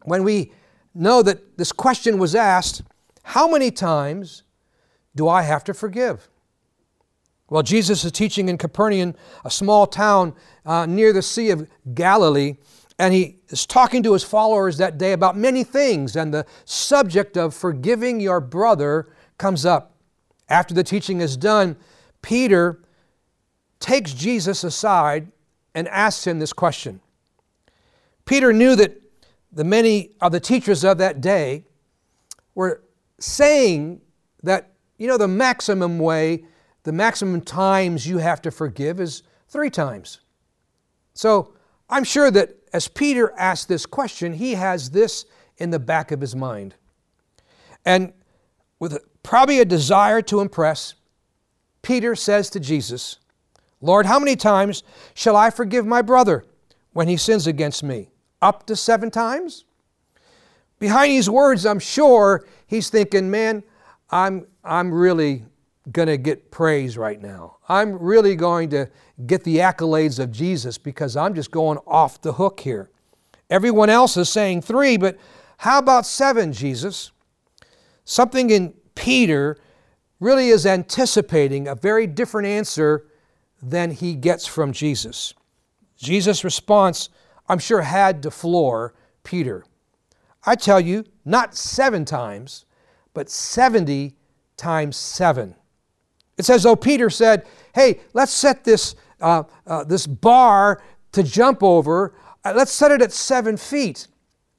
when 0.04 0.22
we 0.22 0.52
know 0.94 1.22
that 1.22 1.58
this 1.58 1.72
question 1.72 2.18
was 2.18 2.36
asked 2.36 2.82
How 3.24 3.48
many 3.48 3.72
times 3.72 4.44
do 5.16 5.28
I 5.28 5.42
have 5.42 5.64
to 5.64 5.74
forgive? 5.74 6.28
Well, 7.52 7.62
Jesus 7.62 8.02
is 8.02 8.12
teaching 8.12 8.48
in 8.48 8.56
Capernaum, 8.56 9.14
a 9.44 9.50
small 9.50 9.86
town 9.86 10.32
uh, 10.64 10.86
near 10.86 11.12
the 11.12 11.20
Sea 11.20 11.50
of 11.50 11.68
Galilee, 11.92 12.56
and 12.98 13.12
he 13.12 13.40
is 13.50 13.66
talking 13.66 14.02
to 14.04 14.14
his 14.14 14.24
followers 14.24 14.78
that 14.78 14.96
day 14.96 15.12
about 15.12 15.36
many 15.36 15.62
things, 15.62 16.16
and 16.16 16.32
the 16.32 16.46
subject 16.64 17.36
of 17.36 17.54
forgiving 17.54 18.20
your 18.20 18.40
brother 18.40 19.10
comes 19.36 19.66
up. 19.66 19.94
After 20.48 20.72
the 20.72 20.82
teaching 20.82 21.20
is 21.20 21.36
done, 21.36 21.76
Peter 22.22 22.80
takes 23.80 24.14
Jesus 24.14 24.64
aside 24.64 25.30
and 25.74 25.86
asks 25.88 26.26
him 26.26 26.38
this 26.38 26.54
question. 26.54 27.02
Peter 28.24 28.54
knew 28.54 28.74
that 28.76 28.98
the 29.52 29.64
many 29.64 30.12
of 30.22 30.32
the 30.32 30.40
teachers 30.40 30.84
of 30.84 30.96
that 30.96 31.20
day 31.20 31.66
were 32.54 32.82
saying 33.18 34.00
that, 34.42 34.72
you 34.96 35.06
know, 35.06 35.18
the 35.18 35.28
maximum 35.28 35.98
way 35.98 36.44
the 36.84 36.92
maximum 36.92 37.40
times 37.40 38.06
you 38.06 38.18
have 38.18 38.42
to 38.42 38.50
forgive 38.50 39.00
is 39.00 39.22
three 39.48 39.70
times. 39.70 40.20
So 41.14 41.54
I'm 41.88 42.04
sure 42.04 42.30
that 42.30 42.56
as 42.72 42.88
Peter 42.88 43.32
asked 43.36 43.68
this 43.68 43.86
question, 43.86 44.32
he 44.32 44.54
has 44.54 44.90
this 44.90 45.26
in 45.58 45.70
the 45.70 45.78
back 45.78 46.10
of 46.10 46.20
his 46.20 46.34
mind. 46.34 46.74
And 47.84 48.12
with 48.78 48.98
probably 49.22 49.60
a 49.60 49.64
desire 49.64 50.22
to 50.22 50.40
impress, 50.40 50.94
Peter 51.82 52.16
says 52.16 52.48
to 52.50 52.60
Jesus, 52.60 53.18
Lord, 53.80 54.06
how 54.06 54.18
many 54.18 54.36
times 54.36 54.82
shall 55.14 55.36
I 55.36 55.50
forgive 55.50 55.84
my 55.84 56.02
brother 56.02 56.44
when 56.92 57.08
he 57.08 57.16
sins 57.16 57.46
against 57.46 57.82
me? 57.82 58.10
Up 58.40 58.66
to 58.66 58.76
seven 58.76 59.10
times? 59.10 59.64
Behind 60.78 61.12
these 61.12 61.28
words, 61.30 61.66
I'm 61.66 61.78
sure 61.78 62.44
he's 62.66 62.90
thinking, 62.90 63.30
man, 63.30 63.62
I'm, 64.10 64.46
I'm 64.64 64.92
really 64.92 65.44
going 65.90 66.08
to 66.08 66.16
get 66.16 66.50
praise 66.50 66.96
right 66.96 67.20
now. 67.20 67.56
I'm 67.68 67.98
really 67.98 68.36
going 68.36 68.70
to 68.70 68.88
get 69.26 69.42
the 69.44 69.56
accolades 69.56 70.18
of 70.18 70.30
Jesus 70.30 70.78
because 70.78 71.16
I'm 71.16 71.34
just 71.34 71.50
going 71.50 71.78
off 71.86 72.20
the 72.20 72.34
hook 72.34 72.60
here. 72.60 72.90
Everyone 73.50 73.90
else 73.90 74.16
is 74.16 74.28
saying 74.28 74.62
three, 74.62 74.96
but 74.96 75.18
how 75.58 75.78
about 75.78 76.06
seven, 76.06 76.52
Jesus? 76.52 77.10
Something 78.04 78.50
in 78.50 78.74
Peter 78.94 79.56
really 80.20 80.48
is 80.48 80.66
anticipating 80.66 81.66
a 81.66 81.74
very 81.74 82.06
different 82.06 82.46
answer 82.46 83.06
than 83.60 83.90
he 83.90 84.14
gets 84.14 84.46
from 84.46 84.72
Jesus. 84.72 85.34
Jesus' 85.96 86.44
response, 86.44 87.08
I'm 87.48 87.58
sure, 87.58 87.82
had 87.82 88.22
to 88.22 88.30
floor 88.30 88.94
Peter. 89.24 89.64
I 90.44 90.54
tell 90.56 90.80
you, 90.80 91.04
not 91.24 91.54
seven 91.56 92.04
times, 92.04 92.64
but 93.14 93.30
70 93.30 94.16
times 94.56 94.96
seven. 94.96 95.54
It's 96.38 96.50
as 96.50 96.62
though 96.62 96.76
Peter 96.76 97.10
said, 97.10 97.46
Hey, 97.74 98.00
let's 98.12 98.32
set 98.32 98.64
this, 98.64 98.94
uh, 99.20 99.44
uh, 99.66 99.84
this 99.84 100.06
bar 100.06 100.82
to 101.12 101.22
jump 101.22 101.62
over. 101.62 102.14
Uh, 102.44 102.52
let's 102.54 102.72
set 102.72 102.90
it 102.90 103.02
at 103.02 103.12
seven 103.12 103.56
feet. 103.56 104.08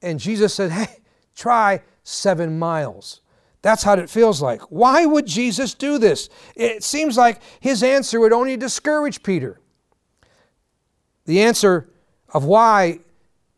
And 0.02 0.18
Jesus 0.18 0.54
said, 0.54 0.70
Hey, 0.70 0.98
try 1.34 1.82
seven 2.02 2.58
miles. 2.58 3.20
That's 3.62 3.82
how 3.82 3.94
it 3.94 4.10
feels 4.10 4.42
like. 4.42 4.60
Why 4.62 5.06
would 5.06 5.26
Jesus 5.26 5.72
do 5.72 5.98
this? 5.98 6.28
It 6.54 6.84
seems 6.84 7.16
like 7.16 7.40
his 7.60 7.82
answer 7.82 8.20
would 8.20 8.32
only 8.32 8.58
discourage 8.58 9.22
Peter. 9.22 9.58
The 11.24 11.40
answer 11.40 11.88
of 12.28 12.44
why 12.44 13.00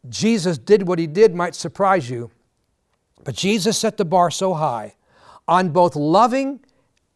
Jesus 0.08 0.58
did 0.58 0.86
what 0.86 1.00
he 1.00 1.08
did 1.08 1.34
might 1.34 1.56
surprise 1.56 2.08
you, 2.08 2.30
but 3.24 3.34
Jesus 3.34 3.78
set 3.78 3.96
the 3.96 4.04
bar 4.04 4.30
so 4.30 4.54
high 4.54 4.94
on 5.48 5.70
both 5.70 5.96
loving 5.96 6.60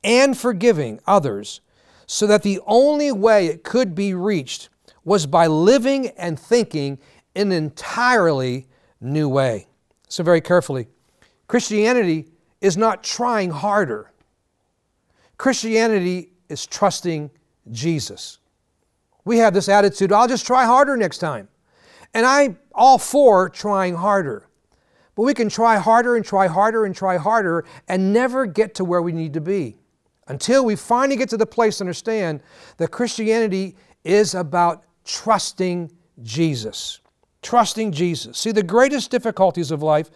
and 0.02 0.36
forgiving 0.36 1.00
others 1.06 1.60
so 2.06 2.26
that 2.26 2.42
the 2.42 2.60
only 2.66 3.12
way 3.12 3.46
it 3.46 3.62
could 3.62 3.94
be 3.94 4.14
reached 4.14 4.68
was 5.04 5.26
by 5.26 5.46
living 5.46 6.08
and 6.08 6.38
thinking 6.38 6.98
in 7.34 7.52
an 7.52 7.64
entirely 7.64 8.66
new 9.00 9.28
way. 9.28 9.66
So, 10.08 10.24
very 10.24 10.40
carefully, 10.40 10.88
Christianity 11.46 12.26
is 12.60 12.76
not 12.76 13.02
trying 13.04 13.50
harder, 13.50 14.10
Christianity 15.38 16.32
is 16.48 16.66
trusting 16.66 17.30
Jesus. 17.70 18.38
We 19.24 19.38
have 19.38 19.54
this 19.54 19.68
attitude 19.68 20.12
I'll 20.12 20.26
just 20.26 20.46
try 20.46 20.64
harder 20.64 20.96
next 20.96 21.18
time. 21.18 21.48
And 22.12 22.26
I'm 22.26 22.58
all 22.74 22.98
for 22.98 23.48
trying 23.48 23.94
harder. 23.94 24.48
But 25.14 25.22
we 25.22 25.34
can 25.34 25.48
try 25.48 25.76
harder 25.76 26.16
and 26.16 26.24
try 26.24 26.48
harder 26.48 26.84
and 26.84 26.94
try 26.96 27.18
harder 27.18 27.64
and 27.86 28.12
never 28.12 28.46
get 28.46 28.74
to 28.76 28.84
where 28.84 29.02
we 29.02 29.12
need 29.12 29.34
to 29.34 29.40
be 29.40 29.76
until 30.30 30.64
we 30.64 30.76
finally 30.76 31.16
get 31.16 31.28
to 31.28 31.36
the 31.36 31.44
place 31.44 31.78
to 31.78 31.82
understand 31.82 32.40
that 32.76 32.92
Christianity 32.92 33.74
is 34.04 34.36
about 34.36 34.84
trusting 35.04 35.90
Jesus. 36.22 37.00
Trusting 37.42 37.90
Jesus. 37.90 38.38
See, 38.38 38.52
the 38.52 38.62
greatest 38.62 39.10
difficulties 39.10 39.72
of 39.72 39.82
life 39.82 40.08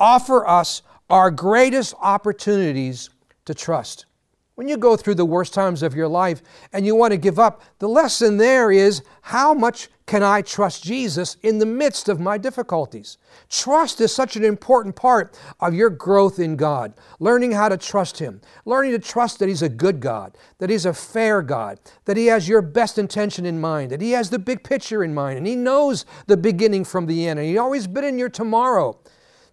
offer 0.00 0.44
us 0.48 0.82
our 1.08 1.30
greatest 1.30 1.94
opportunities 2.00 3.08
to 3.44 3.54
trust. 3.54 4.06
When 4.54 4.68
you 4.68 4.76
go 4.76 4.96
through 4.96 5.14
the 5.14 5.24
worst 5.24 5.54
times 5.54 5.82
of 5.82 5.94
your 5.94 6.08
life 6.08 6.42
and 6.74 6.84
you 6.84 6.94
want 6.94 7.12
to 7.12 7.16
give 7.16 7.38
up, 7.38 7.62
the 7.78 7.88
lesson 7.88 8.36
there 8.36 8.70
is 8.70 9.02
how 9.22 9.54
much 9.54 9.88
can 10.04 10.22
I 10.22 10.42
trust 10.42 10.84
Jesus 10.84 11.38
in 11.42 11.58
the 11.58 11.64
midst 11.64 12.10
of 12.10 12.20
my 12.20 12.36
difficulties? 12.36 13.16
Trust 13.48 13.98
is 14.02 14.14
such 14.14 14.36
an 14.36 14.44
important 14.44 14.94
part 14.94 15.38
of 15.60 15.72
your 15.72 15.88
growth 15.88 16.38
in 16.38 16.56
God. 16.56 16.92
Learning 17.18 17.52
how 17.52 17.70
to 17.70 17.78
trust 17.78 18.18
Him, 18.18 18.42
learning 18.66 18.92
to 18.92 18.98
trust 18.98 19.38
that 19.38 19.48
He's 19.48 19.62
a 19.62 19.70
good 19.70 20.00
God, 20.00 20.36
that 20.58 20.68
He's 20.68 20.84
a 20.84 20.92
fair 20.92 21.40
God, 21.40 21.80
that 22.04 22.18
He 22.18 22.26
has 22.26 22.46
your 22.46 22.60
best 22.60 22.98
intention 22.98 23.46
in 23.46 23.58
mind, 23.58 23.90
that 23.90 24.02
He 24.02 24.10
has 24.10 24.28
the 24.28 24.38
big 24.38 24.64
picture 24.64 25.02
in 25.02 25.14
mind, 25.14 25.38
and 25.38 25.46
He 25.46 25.56
knows 25.56 26.04
the 26.26 26.36
beginning 26.36 26.84
from 26.84 27.06
the 27.06 27.26
end, 27.26 27.38
and 27.38 27.48
He 27.48 27.56
always 27.56 27.86
been 27.86 28.04
in 28.04 28.18
your 28.18 28.28
tomorrow. 28.28 29.00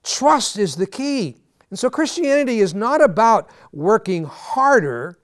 Trust 0.03 0.57
is 0.57 0.75
the 0.75 0.87
key. 0.87 1.37
And 1.69 1.77
so 1.77 1.89
Christianity 1.89 2.59
is 2.59 2.73
not 2.73 3.01
about 3.01 3.49
working 3.71 4.23
harder, 4.23 5.19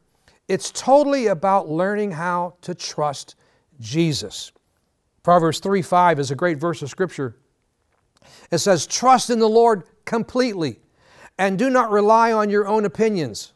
it's 0.47 0.71
totally 0.71 1.27
about 1.27 1.69
learning 1.69 2.11
how 2.11 2.55
to 2.61 2.75
trust 2.75 3.35
Jesus. 3.79 4.51
Proverbs 5.23 5.59
3 5.59 5.81
5 5.81 6.19
is 6.19 6.31
a 6.31 6.35
great 6.35 6.59
verse 6.59 6.81
of 6.81 6.89
Scripture. 6.89 7.35
It 8.51 8.59
says, 8.59 8.85
Trust 8.85 9.29
in 9.29 9.39
the 9.39 9.49
Lord 9.49 9.83
completely 10.05 10.79
and 11.37 11.57
do 11.57 11.69
not 11.69 11.91
rely 11.91 12.31
on 12.31 12.49
your 12.49 12.67
own 12.67 12.85
opinions. 12.85 13.53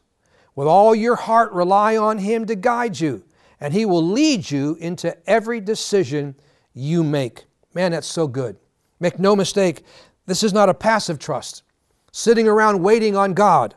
With 0.56 0.66
all 0.66 0.94
your 0.94 1.16
heart, 1.16 1.52
rely 1.52 1.96
on 1.96 2.18
Him 2.18 2.44
to 2.46 2.56
guide 2.56 2.98
you, 2.98 3.22
and 3.60 3.72
He 3.72 3.86
will 3.86 4.04
lead 4.04 4.50
you 4.50 4.76
into 4.80 5.16
every 5.28 5.60
decision 5.60 6.34
you 6.74 7.04
make. 7.04 7.44
Man, 7.72 7.92
that's 7.92 8.06
so 8.06 8.26
good. 8.26 8.56
Make 8.98 9.18
no 9.18 9.36
mistake, 9.36 9.84
this 10.26 10.42
is 10.42 10.52
not 10.52 10.68
a 10.68 10.74
passive 10.74 11.18
trust 11.18 11.62
sitting 12.12 12.48
around 12.48 12.82
waiting 12.82 13.16
on 13.16 13.34
God. 13.34 13.74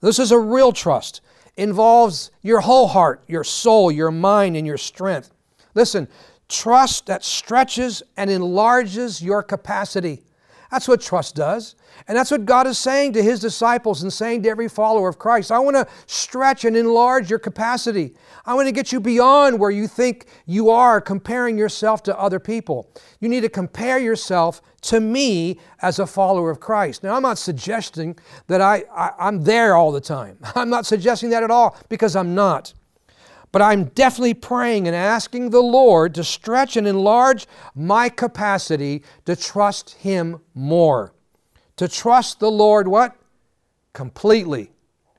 This 0.00 0.18
is 0.18 0.30
a 0.30 0.38
real 0.38 0.72
trust. 0.72 1.20
Involves 1.56 2.30
your 2.42 2.60
whole 2.60 2.88
heart, 2.88 3.22
your 3.26 3.44
soul, 3.44 3.90
your 3.90 4.10
mind, 4.10 4.56
and 4.56 4.66
your 4.66 4.76
strength. 4.76 5.30
Listen, 5.74 6.08
trust 6.48 7.06
that 7.06 7.24
stretches 7.24 8.02
and 8.16 8.30
enlarges 8.30 9.22
your 9.22 9.42
capacity 9.42 10.22
That's 10.70 10.88
what 10.88 11.00
trust 11.00 11.34
does. 11.34 11.76
And 12.08 12.16
that's 12.16 12.30
what 12.30 12.44
God 12.44 12.66
is 12.66 12.78
saying 12.78 13.12
to 13.14 13.22
his 13.22 13.40
disciples 13.40 14.02
and 14.02 14.12
saying 14.12 14.42
to 14.42 14.48
every 14.48 14.68
follower 14.68 15.08
of 15.08 15.18
Christ. 15.18 15.52
I 15.52 15.58
want 15.58 15.76
to 15.76 15.86
stretch 16.06 16.64
and 16.64 16.76
enlarge 16.76 17.30
your 17.30 17.38
capacity. 17.38 18.14
I 18.44 18.54
want 18.54 18.66
to 18.66 18.72
get 18.72 18.92
you 18.92 19.00
beyond 19.00 19.58
where 19.58 19.70
you 19.70 19.86
think 19.86 20.26
you 20.46 20.70
are 20.70 21.00
comparing 21.00 21.56
yourself 21.56 22.02
to 22.04 22.18
other 22.18 22.40
people. 22.40 22.90
You 23.20 23.28
need 23.28 23.42
to 23.42 23.48
compare 23.48 23.98
yourself 23.98 24.60
to 24.82 25.00
me 25.00 25.58
as 25.80 25.98
a 25.98 26.06
follower 26.06 26.50
of 26.50 26.60
Christ. 26.60 27.02
Now, 27.02 27.14
I'm 27.14 27.22
not 27.22 27.38
suggesting 27.38 28.18
that 28.48 28.60
I, 28.60 28.84
I, 28.94 29.28
am 29.28 29.44
there 29.44 29.76
all 29.76 29.92
the 29.92 30.00
time. 30.00 30.38
I'm 30.54 30.68
not 30.68 30.86
suggesting 30.86 31.30
that 31.30 31.42
at 31.42 31.50
all 31.50 31.76
because 31.88 32.16
I'm 32.16 32.34
not. 32.34 32.74
But 33.54 33.62
I'm 33.62 33.84
definitely 33.84 34.34
praying 34.34 34.88
and 34.88 34.96
asking 34.96 35.50
the 35.50 35.62
Lord 35.62 36.12
to 36.16 36.24
stretch 36.24 36.76
and 36.76 36.88
enlarge 36.88 37.46
my 37.72 38.08
capacity 38.08 39.04
to 39.26 39.36
trust 39.36 39.90
Him 39.90 40.40
more. 40.54 41.14
To 41.76 41.86
trust 41.86 42.40
the 42.40 42.50
Lord 42.50 42.88
what? 42.88 43.14
Completely. 43.92 44.72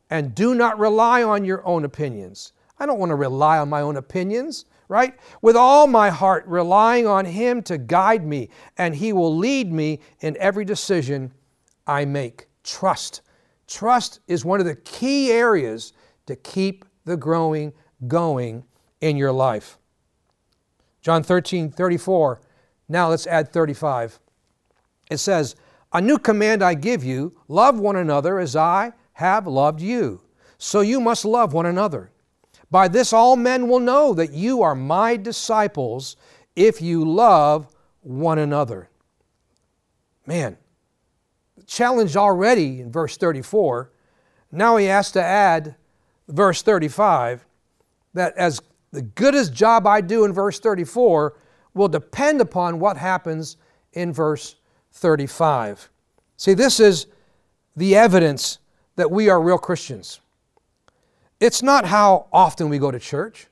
And 0.09 0.35
do 0.35 0.53
not 0.53 0.77
rely 0.77 1.23
on 1.23 1.45
your 1.45 1.65
own 1.65 1.85
opinions. 1.85 2.51
I 2.77 2.85
don't 2.85 2.99
want 2.99 3.11
to 3.11 3.15
rely 3.15 3.57
on 3.57 3.69
my 3.69 3.79
own 3.79 3.95
opinions, 3.95 4.65
right? 4.89 5.17
With 5.41 5.55
all 5.55 5.87
my 5.87 6.09
heart, 6.09 6.45
relying 6.45 7.07
on 7.07 7.23
Him 7.23 7.61
to 7.63 7.77
guide 7.77 8.25
me, 8.25 8.49
and 8.77 8.93
He 8.93 9.13
will 9.13 9.33
lead 9.33 9.71
me 9.71 10.01
in 10.19 10.35
every 10.41 10.65
decision 10.65 11.31
I 11.87 12.03
make. 12.03 12.47
Trust. 12.65 13.21
Trust 13.65 14.19
is 14.27 14.43
one 14.43 14.59
of 14.59 14.65
the 14.65 14.75
key 14.75 15.31
areas 15.31 15.93
to 16.25 16.35
keep 16.35 16.83
the 17.05 17.15
growing 17.15 17.71
going 18.07 18.63
in 19.01 19.17
your 19.17 19.31
life. 19.31 19.77
John 21.01 21.23
13, 21.23 21.71
34. 21.71 22.41
Now 22.89 23.09
let's 23.09 23.27
add 23.27 23.51
35. 23.51 24.19
It 25.09 25.17
says, 25.17 25.55
A 25.93 26.01
new 26.01 26.17
command 26.17 26.63
I 26.63 26.73
give 26.73 27.03
you 27.03 27.37
love 27.47 27.79
one 27.79 27.95
another 27.95 28.39
as 28.39 28.55
I 28.55 28.93
have 29.13 29.47
loved 29.47 29.81
you. 29.81 30.21
So 30.57 30.81
you 30.81 30.99
must 30.99 31.25
love 31.25 31.53
one 31.53 31.65
another. 31.65 32.11
By 32.71 32.87
this 32.87 33.13
all 33.13 33.35
men 33.35 33.67
will 33.67 33.79
know 33.79 34.13
that 34.13 34.31
you 34.31 34.61
are 34.61 34.75
my 34.75 35.15
disciples 35.15 36.17
if 36.55 36.81
you 36.81 37.05
love 37.05 37.67
one 38.01 38.39
another. 38.39 38.89
Man, 40.25 40.57
challenge 41.67 42.15
already 42.15 42.81
in 42.81 42.91
verse 42.91 43.17
34. 43.17 43.91
Now 44.51 44.77
he 44.77 44.85
has 44.85 45.11
to 45.11 45.21
add 45.21 45.75
verse 46.27 46.61
35 46.61 47.45
that 48.15 48.35
as 48.37 48.61
the 48.91 49.03
goodest 49.03 49.53
job 49.53 49.85
I 49.85 50.01
do 50.01 50.25
in 50.25 50.33
verse 50.33 50.59
34 50.59 51.37
will 51.73 51.87
depend 51.87 52.41
upon 52.41 52.79
what 52.79 52.97
happens 52.97 53.57
in 53.93 54.11
verse 54.11 54.55
35. 54.93 55.89
See, 56.37 56.53
this 56.53 56.79
is 56.79 57.07
the 57.75 57.95
evidence 57.95 58.59
that 58.95 59.11
we 59.11 59.29
are 59.29 59.41
real 59.41 59.57
Christians. 59.57 60.21
It's 61.39 61.61
not 61.61 61.85
how 61.85 62.27
often 62.31 62.69
we 62.69 62.79
go 62.79 62.91
to 62.91 62.99
church. 62.99 63.47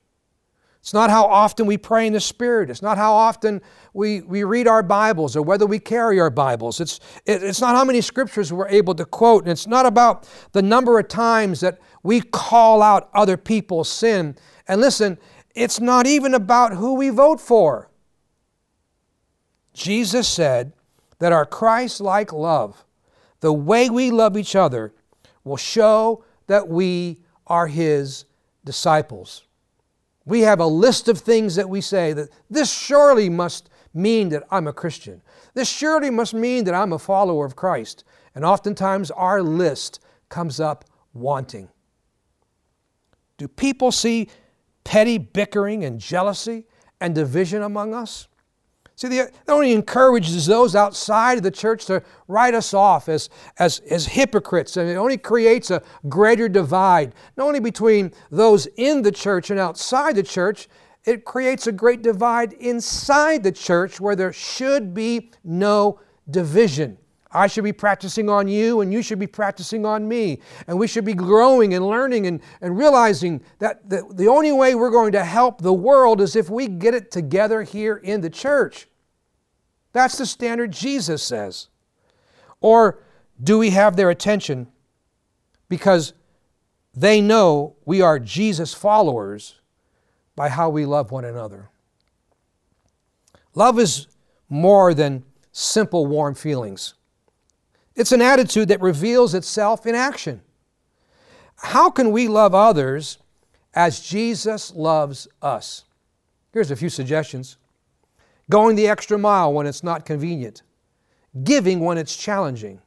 It's 0.84 0.94
not 0.94 1.10
how 1.10 1.24
often 1.24 1.66
we 1.66 1.78
pray 1.78 2.08
in 2.08 2.14
the 2.14 2.20
Spirit. 2.20 2.70
It's 2.70 2.82
not 2.82 2.98
how 2.98 3.14
often 3.14 3.62
we, 3.94 4.20
we 4.20 4.44
read 4.44 4.68
our 4.68 4.84
Bibles 4.84 5.34
or 5.38 5.42
whether 5.42 5.66
we 5.66 5.80
carry 5.80 6.20
our 6.20 6.30
Bibles. 6.30 6.82
It's, 6.82 7.00
it, 7.26 7.42
it's 7.42 7.62
not 7.62 7.74
how 7.74 7.86
many 7.86 8.02
scriptures 8.02 8.52
we're 8.52 8.68
able 8.68 8.94
to 8.96 9.06
quote. 9.06 9.44
And 9.44 9.52
it's 9.54 9.66
not 9.66 9.86
about 9.86 10.28
the 10.52 10.62
number 10.62 11.00
of 11.00 11.08
times 11.08 11.62
that 11.62 11.80
we 12.04 12.20
call 12.20 12.82
out 12.82 13.10
other 13.14 13.38
people's 13.38 13.88
sin. 13.88 14.36
And 14.68 14.80
listen, 14.82 15.18
it's 15.56 15.80
not 15.80 16.08
even 16.08 16.34
about 16.34 16.74
who 16.74 16.96
we 16.96 17.10
vote 17.10 17.40
for. 17.40 17.90
Jesus 19.74 20.28
said 20.28 20.74
that 21.20 21.32
our 21.32 21.46
Christ 21.46 22.00
like 22.02 22.32
love, 22.32 22.86
the 23.40 23.54
way 23.54 23.90
we 23.90 24.12
love 24.12 24.38
each 24.38 24.56
other, 24.56 24.94
will 25.44 25.58
show 25.58 26.24
that 26.48 26.68
we 26.68 27.20
are 27.48 27.68
His 27.68 28.26
disciples. 28.64 29.44
We 30.26 30.42
have 30.42 30.60
a 30.60 30.66
list 30.66 31.10
of 31.10 31.20
things 31.20 31.56
that 31.56 31.70
we 31.70 31.82
say 31.82 32.14
that 32.14 32.30
this 32.50 32.72
surely 32.72 33.30
must 33.30 33.70
mean 33.94 34.30
that 34.30 34.44
I'm 34.50 34.68
a 34.68 34.74
Christian. 34.74 35.22
This 35.54 35.70
surely 35.70 36.10
must 36.10 36.34
mean 36.34 36.64
that 36.64 36.74
I'm 36.74 36.94
a 36.94 37.00
follower 37.00 37.46
of 37.46 37.56
Christ. 37.56 38.04
And 38.34 38.46
oftentimes 38.46 39.12
our 39.12 39.44
list 39.44 40.00
comes 40.30 40.60
up 40.60 40.86
wanting. 41.14 41.70
Do 43.38 43.48
people 43.48 43.92
see 43.92 44.30
petty 44.84 45.18
bickering 45.18 45.84
and 45.84 46.00
jealousy 46.00 46.66
and 47.00 47.16
division 47.16 47.64
among 47.64 47.94
us? 47.94 48.28
See, 48.96 49.08
that 49.08 49.34
only 49.48 49.74
encourages 49.74 50.46
those 50.46 50.76
outside 50.76 51.38
of 51.38 51.44
the 51.44 51.52
church 51.52 51.86
to 51.86 52.04
write 52.28 52.54
us 52.54 52.74
off 52.74 53.10
as, 53.10 53.30
as, 53.58 53.80
as 53.90 54.06
hypocrites, 54.06 54.78
and 54.78 54.88
it 54.88 54.96
only 54.96 55.18
creates 55.18 55.72
a 55.72 55.82
greater 56.08 56.48
divide, 56.48 57.16
not 57.36 57.48
only 57.48 57.60
between 57.60 58.14
those 58.30 58.68
in 58.78 59.02
the 59.02 59.12
church 59.12 59.50
and 59.50 59.60
outside 59.60 60.16
the 60.16 60.24
church, 60.24 60.70
it 61.06 61.26
creates 61.26 61.66
a 61.68 61.72
great 61.72 62.02
divide 62.02 62.54
inside 62.54 63.44
the 63.44 63.52
church 63.52 64.00
where 64.00 64.16
there 64.16 64.32
should 64.32 64.94
be 64.94 65.32
no 65.44 66.00
division. 66.30 66.98
I 67.34 67.48
should 67.48 67.64
be 67.64 67.74
practicing 67.74 68.30
on 68.30 68.48
you, 68.48 68.82
and 68.82 68.94
you 68.94 69.02
should 69.02 69.18
be 69.18 69.28
practicing 69.28 69.86
on 69.86 70.08
me. 70.08 70.40
And 70.68 70.78
we 70.78 70.88
should 70.88 71.04
be 71.04 71.16
growing 71.16 71.74
and 71.74 71.86
learning 71.88 72.28
and, 72.28 72.42
and 72.62 72.78
realizing 72.78 73.42
that 73.60 73.90
the, 73.90 74.06
the 74.14 74.28
only 74.28 74.52
way 74.52 74.76
we're 74.76 74.92
going 74.92 75.14
to 75.14 75.24
help 75.24 75.62
the 75.62 75.74
world 75.74 76.22
is 76.22 76.36
if 76.36 76.50
we 76.50 76.68
get 76.68 76.94
it 76.94 77.10
together 77.10 77.64
here 77.64 77.98
in 77.98 78.22
the 78.22 78.30
church. 78.30 78.88
That's 79.94 80.18
the 80.18 80.26
standard 80.26 80.72
Jesus 80.72 81.24
says. 81.24 81.70
Or 82.62 83.00
do 83.44 83.58
we 83.58 83.72
have 83.72 83.96
their 83.96 84.10
attention 84.10 84.68
because 85.70 86.14
they 86.94 87.20
know 87.20 87.76
we 87.84 88.02
are 88.02 88.20
Jesus 88.20 88.74
followers 88.74 89.60
by 90.36 90.50
how 90.50 90.70
we 90.70 90.86
love 90.86 91.12
one 91.12 91.26
another? 91.26 91.70
Love 93.56 93.80
is 93.80 94.08
more 94.50 94.94
than 94.94 95.24
simple 95.52 96.06
warm 96.06 96.36
feelings. 96.36 96.94
It's 97.96 98.12
an 98.12 98.22
attitude 98.22 98.70
that 98.70 98.82
reveals 98.82 99.34
itself 99.34 99.86
in 99.86 99.96
action. 99.96 100.42
How 101.58 101.90
can 101.90 102.12
we 102.12 102.28
love 102.28 102.56
others 102.56 103.20
as 103.74 104.00
Jesus 104.00 104.74
loves 104.74 105.28
us? 105.42 105.86
Here's 106.52 106.72
a 106.72 106.76
few 106.76 106.90
suggestions. 106.90 107.58
Going 108.50 108.76
the 108.76 108.88
extra 108.88 109.18
mile 109.18 109.54
when 109.54 109.68
it's 109.68 109.84
not 109.84 110.06
convenient, 110.06 110.64
giving 111.44 111.80
when 111.80 111.98
it's 111.98 112.18
challenging, 112.18 112.82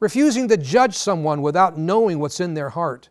refusing 0.00 0.48
to 0.48 0.56
judge 0.56 0.94
someone 0.94 1.40
without 1.40 1.78
knowing 1.78 2.18
what's 2.18 2.40
in 2.40 2.54
their 2.54 2.70
heart, 2.70 3.08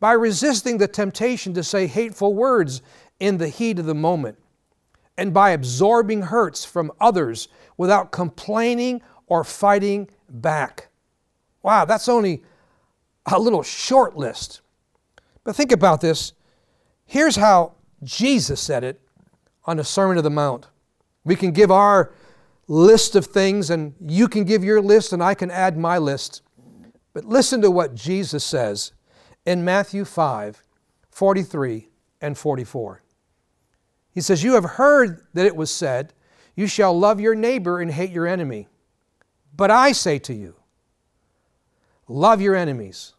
by 0.00 0.12
resisting 0.12 0.78
the 0.78 0.88
temptation 0.88 1.52
to 1.54 1.62
say 1.62 1.86
hateful 1.86 2.34
words 2.34 2.82
in 3.20 3.38
the 3.38 3.48
heat 3.48 3.78
of 3.78 3.86
the 3.86 3.94
moment, 3.94 4.38
and 5.18 5.34
by 5.34 5.50
absorbing 5.50 6.22
hurts 6.22 6.64
from 6.64 6.92
others 7.00 7.48
without 7.76 8.12
complaining 8.12 9.02
or 9.26 9.44
fighting 9.44 10.08
back. 10.28 10.88
Wow, 11.62 11.84
that's 11.84 12.08
only 12.08 12.42
a 13.26 13.38
little 13.38 13.62
short 13.62 14.16
list. 14.16 14.60
But 15.44 15.56
think 15.56 15.72
about 15.72 16.00
this. 16.00 16.32
Here's 17.04 17.36
how 17.36 17.74
Jesus 18.02 18.60
said 18.60 18.84
it 18.84 19.00
on 19.64 19.76
the 19.76 19.84
Sermon 19.84 20.16
of 20.16 20.24
the 20.24 20.30
Mount. 20.30 20.66
We 21.24 21.36
can 21.36 21.52
give 21.52 21.70
our 21.70 22.12
list 22.68 23.16
of 23.16 23.26
things, 23.26 23.70
and 23.70 23.94
you 24.00 24.28
can 24.28 24.44
give 24.44 24.64
your 24.64 24.80
list, 24.80 25.12
and 25.12 25.22
I 25.22 25.34
can 25.34 25.50
add 25.50 25.76
my 25.76 25.98
list. 25.98 26.42
But 27.12 27.24
listen 27.24 27.62
to 27.62 27.70
what 27.70 27.94
Jesus 27.94 28.44
says 28.44 28.92
in 29.44 29.64
Matthew 29.64 30.04
5 30.04 30.62
43 31.10 31.88
and 32.20 32.36
44. 32.36 33.02
He 34.10 34.20
says, 34.20 34.42
You 34.42 34.54
have 34.54 34.64
heard 34.64 35.26
that 35.32 35.46
it 35.46 35.56
was 35.56 35.70
said, 35.70 36.12
You 36.54 36.66
shall 36.66 36.98
love 36.98 37.20
your 37.20 37.34
neighbor 37.34 37.80
and 37.80 37.90
hate 37.90 38.10
your 38.10 38.26
enemy. 38.26 38.68
But 39.56 39.70
I 39.70 39.92
say 39.92 40.18
to 40.20 40.34
you, 40.34 40.54
love 42.08 42.40
your 42.40 42.54
enemies, 42.54 43.14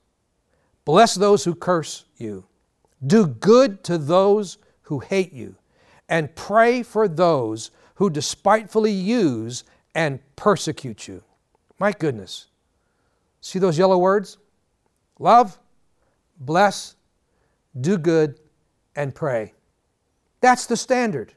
bless 0.85 1.15
those 1.15 1.43
who 1.43 1.55
curse 1.55 2.05
you, 2.17 2.45
do 3.05 3.25
good 3.25 3.83
to 3.85 3.97
those 3.97 4.57
who 4.83 4.99
hate 4.99 5.33
you, 5.33 5.55
and 6.07 6.35
pray 6.35 6.83
for 6.83 7.07
those 7.07 7.71
who 7.95 8.09
despitefully 8.09 8.91
use 8.91 9.63
and 9.95 10.19
persecute 10.35 11.07
you. 11.07 11.23
My 11.79 11.91
goodness. 11.91 12.47
See 13.41 13.59
those 13.59 13.77
yellow 13.77 13.97
words? 13.97 14.37
Love, 15.19 15.57
bless, 16.39 16.95
do 17.79 17.97
good, 17.97 18.39
and 18.95 19.13
pray. 19.13 19.53
That's 20.41 20.67
the 20.67 20.77
standard. 20.77 21.33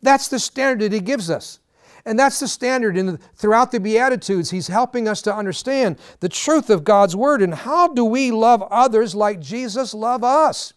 That's 0.00 0.26
the 0.28 0.40
standard 0.40 0.90
that 0.90 0.96
He 0.96 1.00
gives 1.00 1.30
us. 1.30 1.60
And 2.04 2.18
that's 2.18 2.40
the 2.40 2.48
standard 2.48 2.96
in 2.96 3.06
the, 3.06 3.18
throughout 3.34 3.70
the 3.70 3.80
Beatitudes. 3.80 4.50
He's 4.50 4.68
helping 4.68 5.06
us 5.06 5.22
to 5.22 5.34
understand 5.34 5.98
the 6.20 6.28
truth 6.28 6.70
of 6.70 6.84
God's 6.84 7.14
Word 7.14 7.42
and 7.42 7.54
how 7.54 7.88
do 7.88 8.04
we 8.04 8.30
love 8.30 8.62
others 8.62 9.14
like 9.14 9.40
Jesus 9.40 9.94
loved 9.94 10.24
us? 10.24 10.72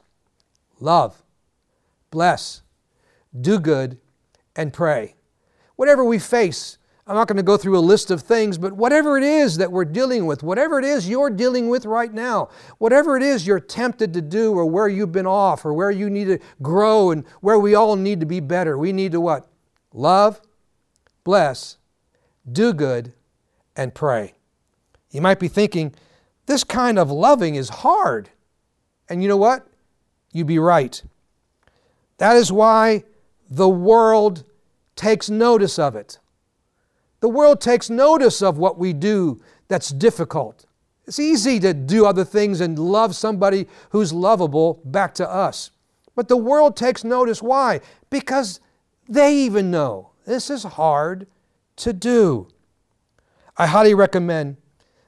Love, 0.79 1.23
bless, 2.11 2.61
do 3.39 3.59
good, 3.59 3.97
and 4.55 4.71
pray. 4.71 5.15
Whatever 5.75 6.03
we 6.03 6.19
face 6.19 6.77
I'm 7.07 7.15
not 7.15 7.27
going 7.27 7.37
to 7.37 7.43
go 7.43 7.55
through 7.55 7.77
a 7.77 7.79
list 7.79 8.09
of 8.09 8.21
things, 8.21 8.57
but 8.57 8.73
whatever 8.73 9.15
it 9.15 9.23
is 9.23 9.57
that 9.57 9.71
we're 9.71 9.85
dealing 9.85 10.25
with, 10.25 10.41
whatever 10.41 10.79
it 10.79 10.85
is 10.85 11.07
you're 11.07 11.29
dealing 11.29 11.69
with 11.69 11.85
right 11.85 12.11
now, 12.11 12.49
whatever 12.79 13.15
it 13.15 13.21
is 13.21 13.45
you're 13.45 13.59
tempted 13.59 14.11
to 14.13 14.23
do 14.23 14.53
or 14.53 14.65
where 14.65 14.87
you've 14.87 15.11
been 15.11 15.27
off 15.27 15.65
or 15.65 15.73
where 15.73 15.91
you 15.91 16.09
need 16.09 16.25
to 16.25 16.39
grow 16.63 17.11
and 17.11 17.23
where 17.41 17.59
we 17.59 17.75
all 17.75 17.95
need 17.95 18.21
to 18.21 18.25
be 18.25 18.39
better, 18.39 18.75
we 18.75 18.91
need 18.91 19.11
to 19.11 19.21
what? 19.21 19.47
Love, 19.93 20.41
bless, 21.25 21.75
do 22.49 22.71
good, 22.71 23.11
and 23.75 23.93
pray. 23.93 24.35
You 25.11 25.19
might 25.19 25.39
be 25.39 25.49
thinking, 25.49 25.93
this 26.45 26.63
kind 26.63 26.97
of 26.97 27.11
loving 27.11 27.55
is 27.55 27.67
hard. 27.69 28.29
And 29.09 29.21
you 29.21 29.27
know 29.27 29.35
what? 29.35 29.67
You'd 30.31 30.47
be 30.47 30.59
right. 30.59 31.03
That 32.19 32.37
is 32.37 32.51
why 32.51 33.03
the 33.49 33.67
world 33.67 34.45
takes 34.95 35.29
notice 35.29 35.77
of 35.77 35.95
it. 35.95 36.19
The 37.19 37.29
world 37.29 37.59
takes 37.59 37.89
notice 37.89 38.41
of 38.41 38.57
what 38.57 38.77
we 38.77 38.93
do 38.93 39.41
that's 39.67 39.89
difficult. 39.89 40.65
It's 41.07 41.19
easy 41.19 41.59
to 41.59 41.73
do 41.73 42.05
other 42.05 42.23
things 42.23 42.61
and 42.61 42.77
love 42.77 43.15
somebody 43.15 43.67
who's 43.89 44.13
lovable 44.13 44.81
back 44.85 45.13
to 45.15 45.29
us. 45.29 45.71
But 46.15 46.27
the 46.27 46.37
world 46.37 46.77
takes 46.77 47.03
notice. 47.03 47.41
Why? 47.41 47.81
Because 48.09 48.59
they 49.07 49.35
even 49.35 49.71
know 49.71 50.11
this 50.25 50.49
is 50.49 50.63
hard 50.63 51.27
to 51.77 51.93
do. 51.93 52.47
I 53.57 53.67
highly 53.67 53.93
recommend 53.93 54.57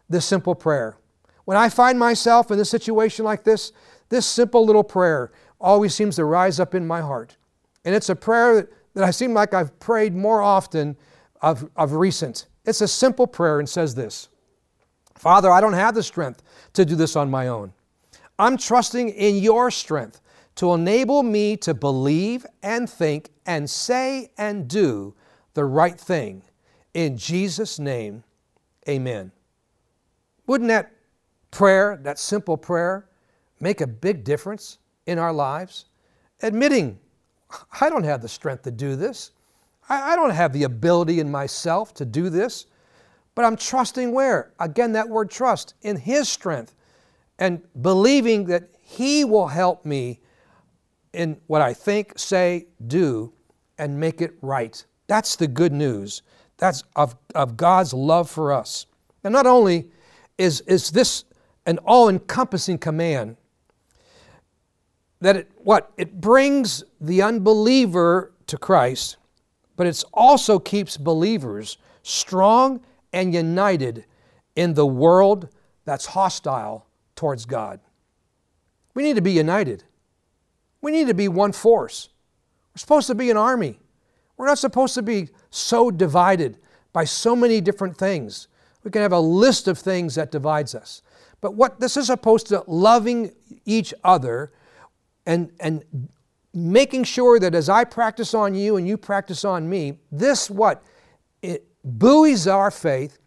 this 0.10 0.26
simple 0.26 0.56
prayer. 0.56 0.98
When 1.46 1.58
I 1.58 1.70
find 1.70 2.00
myself 2.00 2.52
in 2.52 2.60
a 2.60 2.66
situation 2.66 3.26
like 3.26 3.44
this, 3.44 3.72
this 4.10 4.26
simple 4.26 4.66
little 4.66 4.84
prayer 4.84 5.32
always 5.60 5.94
seems 5.94 6.16
to 6.18 6.26
rise 6.26 6.60
up 6.60 6.76
in 6.76 6.86
my 6.86 7.02
heart. 7.02 7.38
And 7.84 7.96
it's 7.96 8.10
a 8.10 8.16
prayer 8.16 8.70
that 8.94 9.04
I 9.04 9.12
seem 9.12 9.34
like 9.34 9.54
I've 9.54 9.78
prayed 9.80 10.16
more 10.16 10.42
often 10.42 10.98
of, 11.42 11.70
of 11.76 11.94
recent. 11.94 12.48
It's 12.66 12.82
a 12.82 12.88
simple 12.88 13.28
prayer 13.28 13.60
and 13.60 13.68
says 13.68 13.96
this 13.96 14.30
Father, 15.16 15.50
I 15.52 15.62
don't 15.62 15.74
have 15.74 15.96
the 15.96 16.04
strength 16.04 16.44
to 16.74 16.86
do 16.86 16.96
this 16.96 17.16
on 17.16 17.30
my 17.30 17.48
own. 17.48 17.74
I'm 18.40 18.58
trusting 18.58 19.10
in 19.10 19.38
your 19.38 19.72
strength 19.72 20.22
to 20.58 20.74
enable 20.74 21.24
me 21.24 21.56
to 21.58 21.74
believe 21.74 22.46
and 22.64 22.90
think 22.90 23.30
and 23.46 23.70
say 23.70 24.32
and 24.38 24.68
do 24.68 25.14
the 25.54 25.64
right 25.64 26.00
thing. 26.00 26.44
In 26.94 27.16
Jesus' 27.18 27.80
name, 27.80 28.24
amen. 28.90 29.32
Wouldn't 30.48 30.68
that 30.70 30.92
prayer, 31.52 32.00
that 32.04 32.18
simple 32.18 32.58
prayer, 32.58 33.08
make 33.60 33.82
a 33.82 33.88
big 33.88 34.24
difference 34.24 34.80
in 35.06 35.20
our 35.20 35.32
lives? 35.32 35.86
Admitting, 36.42 36.98
I 37.80 37.90
don't 37.90 38.04
have 38.04 38.22
the 38.22 38.28
strength 38.28 38.64
to 38.64 38.72
do 38.72 38.96
this. 38.96 39.32
I, 39.90 40.18
don't 40.18 40.32
have 40.32 40.52
the 40.52 40.64
ability 40.64 41.22
in 41.22 41.32
myself 41.32 41.94
to 41.94 42.06
do 42.06 42.30
this, 42.30 42.66
but 43.36 43.46
I'm 43.46 43.56
trusting 43.56 44.12
where? 44.12 44.52
Again, 44.60 44.92
that 44.94 45.08
word 45.08 45.30
trust, 45.30 45.76
in 45.82 45.96
His 45.96 46.28
strength, 46.28 46.76
and 47.40 47.62
believing 47.82 48.46
that 48.46 48.70
He 48.82 49.24
will 49.24 49.48
help 49.48 49.86
me 49.86 50.20
in 51.14 51.38
what 51.48 51.62
I 51.62 51.74
think, 51.74 52.18
say, 52.18 52.68
do, 52.86 53.34
and 53.78 54.00
make 54.00 54.22
it 54.22 54.36
right. 54.42 54.84
That's 55.08 55.36
the 55.36 55.48
good 55.48 55.74
news. 55.74 56.22
That's 56.58 56.84
of, 56.96 57.16
of 57.36 57.58
God's 57.58 57.94
love 57.94 58.30
for 58.30 58.52
us. 58.52 58.86
And 59.24 59.34
not 59.34 59.46
only 59.46 59.90
is, 60.38 60.62
is 60.62 60.92
this 60.92 61.26
an 61.66 61.78
all 61.80 62.10
encompassing 62.10 62.78
command, 62.78 63.38
that 65.20 65.36
it 65.36 65.52
what? 65.58 65.92
It 65.98 66.22
brings 66.22 66.84
the 67.02 67.22
unbeliever 67.22 68.34
to 68.48 68.58
Christ, 68.58 69.18
but 69.76 69.88
it 69.88 70.04
also 70.14 70.60
keeps 70.60 70.96
believers 70.96 71.78
strong 72.04 72.82
and 73.12 73.34
united 73.34 74.06
in 74.56 74.74
the 74.76 74.86
world 74.86 75.50
that's 75.86 76.06
hostile 76.08 76.86
towards 77.16 77.46
God. 77.46 77.80
We 78.94 79.04
need 79.04 79.16
to 79.16 79.22
be 79.22 79.32
united. 79.32 79.84
We 80.82 80.92
need 80.92 81.08
to 81.08 81.14
be 81.14 81.28
one 81.28 81.52
force. 81.52 82.10
We're 82.74 82.80
supposed 82.80 83.08
to 83.08 83.16
be 83.16 83.32
an 83.32 83.38
army. 83.38 83.80
We're 84.38 84.46
not 84.46 84.60
supposed 84.60 84.94
to 84.96 85.02
be 85.02 85.30
so 85.50 85.90
divided 85.90 86.58
by 86.94 87.06
so 87.06 87.36
many 87.36 87.60
different 87.62 87.98
things. 87.98 88.48
We 88.84 88.92
can 88.92 89.02
have 89.02 89.12
a 89.12 89.20
list 89.20 89.68
of 89.68 89.78
things 89.78 90.16
that 90.16 90.32
divides 90.32 90.76
us. 90.76 91.02
But 91.42 91.56
what 91.56 91.80
this 91.80 91.98
is 91.98 92.08
supposed 92.08 92.48
to 92.48 92.64
loving 92.68 93.32
each 93.66 93.94
other 94.04 94.54
and, 95.26 95.52
and 95.60 95.84
making 96.54 97.04
sure 97.04 97.40
that 97.40 97.54
as 97.54 97.70
I 97.70 97.84
practice 97.84 98.34
on 98.34 98.56
you 98.56 98.78
and 98.78 98.88
you 98.88 98.98
practice 98.98 99.44
on 99.44 99.70
me, 99.70 100.00
this 100.12 100.50
what? 100.50 100.84
It 101.42 101.68
buoys 101.84 102.48
our 102.48 102.72
faith, 102.72 103.20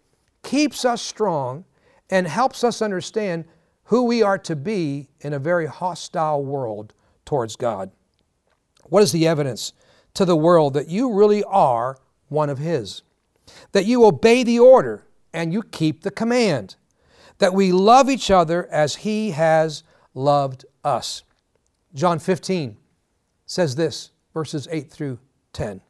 keeps 0.42 0.84
us 0.84 1.02
strong, 1.02 1.64
and 2.08 2.26
helps 2.26 2.64
us 2.64 2.82
understand 2.82 3.44
who 3.84 4.04
we 4.04 4.22
are 4.22 4.38
to 4.38 4.56
be 4.56 5.08
in 5.20 5.32
a 5.32 5.38
very 5.38 5.66
hostile 5.66 6.44
world 6.44 6.92
towards 7.30 7.54
God. 7.54 7.92
What 8.86 9.04
is 9.04 9.12
the 9.12 9.28
evidence 9.28 9.72
to 10.14 10.24
the 10.24 10.34
world 10.34 10.74
that 10.74 10.88
you 10.88 11.12
really 11.12 11.44
are 11.44 11.96
one 12.28 12.50
of 12.50 12.58
His? 12.58 13.02
That 13.70 13.86
you 13.86 14.04
obey 14.04 14.42
the 14.42 14.58
order 14.58 15.06
and 15.32 15.52
you 15.52 15.62
keep 15.62 16.02
the 16.02 16.10
command. 16.10 16.74
That 17.38 17.54
we 17.54 17.70
love 17.70 18.10
each 18.10 18.32
other 18.32 18.66
as 18.72 18.96
He 18.96 19.30
has 19.30 19.84
loved 20.12 20.64
us. 20.82 21.22
John 21.94 22.18
15, 22.18 22.76
says 23.46 23.76
this, 23.76 24.10
verses 24.34 24.66
8 24.68 24.90
through 24.90 25.20
10. 25.52 25.82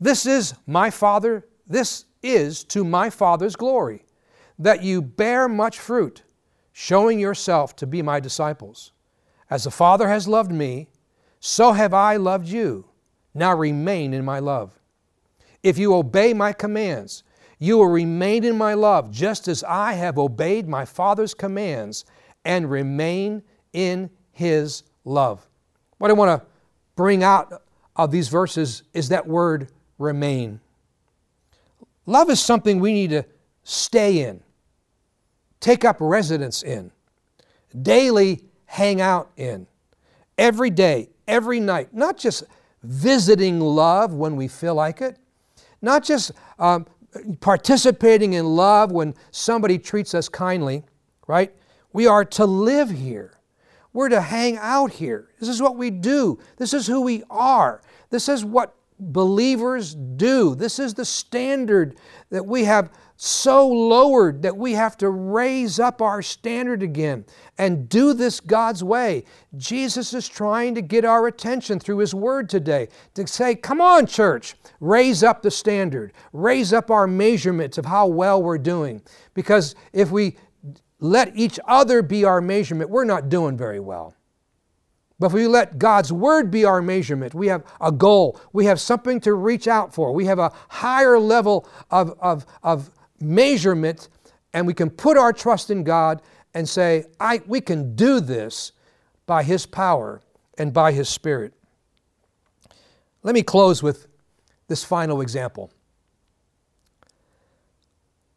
This 0.00 0.24
is 0.24 0.54
my 0.66 0.88
Father, 0.88 1.46
this 1.66 2.06
is 2.22 2.64
to 2.64 2.82
my 2.82 3.10
Father's 3.10 3.56
glory, 3.56 4.06
that 4.58 4.82
you 4.82 5.02
bear 5.02 5.48
much 5.48 5.78
fruit, 5.78 6.22
showing 6.72 7.18
yourself 7.18 7.76
to 7.76 7.86
be 7.86 8.00
my 8.00 8.20
disciples. 8.20 8.92
As 9.52 9.64
the 9.64 9.70
Father 9.70 10.08
has 10.08 10.26
loved 10.26 10.50
me, 10.50 10.88
so 11.38 11.72
have 11.72 11.92
I 11.92 12.16
loved 12.16 12.48
you. 12.48 12.86
Now 13.34 13.54
remain 13.54 14.14
in 14.14 14.24
my 14.24 14.38
love. 14.38 14.80
If 15.62 15.76
you 15.76 15.94
obey 15.94 16.32
my 16.32 16.54
commands, 16.54 17.22
you 17.58 17.76
will 17.76 17.90
remain 17.90 18.44
in 18.44 18.56
my 18.56 18.72
love, 18.72 19.10
just 19.10 19.48
as 19.48 19.62
I 19.62 19.92
have 19.92 20.16
obeyed 20.16 20.66
my 20.68 20.86
Father's 20.86 21.34
commands 21.34 22.06
and 22.46 22.70
remain 22.70 23.42
in 23.74 24.08
his 24.30 24.84
love. 25.04 25.46
What 25.98 26.10
I 26.10 26.14
want 26.14 26.40
to 26.40 26.46
bring 26.96 27.22
out 27.22 27.62
of 27.94 28.10
these 28.10 28.28
verses 28.28 28.84
is 28.94 29.10
that 29.10 29.26
word 29.26 29.68
remain. 29.98 30.60
Love 32.06 32.30
is 32.30 32.40
something 32.40 32.80
we 32.80 32.94
need 32.94 33.10
to 33.10 33.26
stay 33.64 34.20
in, 34.20 34.42
take 35.60 35.84
up 35.84 35.98
residence 36.00 36.62
in, 36.62 36.90
daily 37.82 38.40
hang 38.72 39.02
out 39.02 39.30
in, 39.36 39.66
every 40.38 40.70
day, 40.70 41.10
every 41.28 41.60
night, 41.60 41.92
not 41.92 42.16
just 42.16 42.42
visiting 42.82 43.60
love 43.60 44.14
when 44.14 44.34
we 44.34 44.48
feel 44.48 44.74
like 44.74 45.02
it, 45.02 45.18
not 45.82 46.02
just 46.02 46.32
um, 46.58 46.86
participating 47.40 48.32
in 48.32 48.46
love 48.46 48.90
when 48.90 49.14
somebody 49.30 49.78
treats 49.78 50.14
us 50.14 50.26
kindly, 50.26 50.82
right? 51.26 51.54
We 51.92 52.06
are 52.06 52.24
to 52.24 52.46
live 52.46 52.88
here. 52.88 53.34
We're 53.92 54.08
to 54.08 54.22
hang 54.22 54.56
out 54.56 54.92
here. 54.92 55.28
This 55.38 55.50
is 55.50 55.60
what 55.60 55.76
we 55.76 55.90
do. 55.90 56.38
This 56.56 56.72
is 56.72 56.86
who 56.86 57.02
we 57.02 57.24
are. 57.28 57.82
This 58.08 58.26
is 58.26 58.42
what 58.42 58.74
believers 58.98 59.94
do. 59.94 60.54
This 60.54 60.78
is 60.78 60.94
the 60.94 61.04
standard 61.04 61.98
that 62.30 62.46
we 62.46 62.64
have 62.64 62.90
so 63.24 63.68
lowered 63.68 64.42
that 64.42 64.56
we 64.56 64.72
have 64.72 64.96
to 64.96 65.08
raise 65.08 65.78
up 65.78 66.02
our 66.02 66.22
standard 66.22 66.82
again 66.82 67.24
and 67.56 67.88
do 67.88 68.14
this 68.14 68.40
God's 68.40 68.82
way. 68.82 69.22
Jesus 69.56 70.12
is 70.12 70.28
trying 70.28 70.74
to 70.74 70.82
get 70.82 71.04
our 71.04 71.28
attention 71.28 71.78
through 71.78 71.98
His 71.98 72.16
Word 72.16 72.48
today 72.48 72.88
to 73.14 73.24
say, 73.28 73.54
Come 73.54 73.80
on, 73.80 74.06
church, 74.06 74.56
raise 74.80 75.22
up 75.22 75.40
the 75.40 75.52
standard, 75.52 76.12
raise 76.32 76.72
up 76.72 76.90
our 76.90 77.06
measurements 77.06 77.78
of 77.78 77.86
how 77.86 78.08
well 78.08 78.42
we're 78.42 78.58
doing. 78.58 79.00
Because 79.34 79.76
if 79.92 80.10
we 80.10 80.36
let 80.98 81.36
each 81.36 81.60
other 81.68 82.02
be 82.02 82.24
our 82.24 82.40
measurement, 82.40 82.90
we're 82.90 83.04
not 83.04 83.28
doing 83.28 83.56
very 83.56 83.78
well. 83.78 84.16
But 85.20 85.26
if 85.26 85.32
we 85.34 85.46
let 85.46 85.78
God's 85.78 86.12
Word 86.12 86.50
be 86.50 86.64
our 86.64 86.82
measurement, 86.82 87.34
we 87.34 87.46
have 87.46 87.62
a 87.80 87.92
goal, 87.92 88.40
we 88.52 88.64
have 88.64 88.80
something 88.80 89.20
to 89.20 89.34
reach 89.34 89.68
out 89.68 89.94
for, 89.94 90.12
we 90.12 90.24
have 90.24 90.40
a 90.40 90.52
higher 90.68 91.20
level 91.20 91.68
of, 91.88 92.18
of, 92.18 92.44
of 92.64 92.90
measurement, 93.22 94.08
and 94.52 94.66
we 94.66 94.74
can 94.74 94.90
put 94.90 95.16
our 95.16 95.32
trust 95.32 95.70
in 95.70 95.84
God 95.84 96.20
and 96.54 96.68
say, 96.68 97.06
I, 97.18 97.40
we 97.46 97.60
can 97.60 97.94
do 97.94 98.20
this 98.20 98.72
by 99.26 99.42
His 99.42 99.64
power 99.64 100.20
and 100.58 100.72
by 100.72 100.92
His 100.92 101.08
Spirit. 101.08 101.54
Let 103.22 103.34
me 103.34 103.42
close 103.42 103.82
with 103.82 104.08
this 104.68 104.84
final 104.84 105.20
example. 105.20 105.70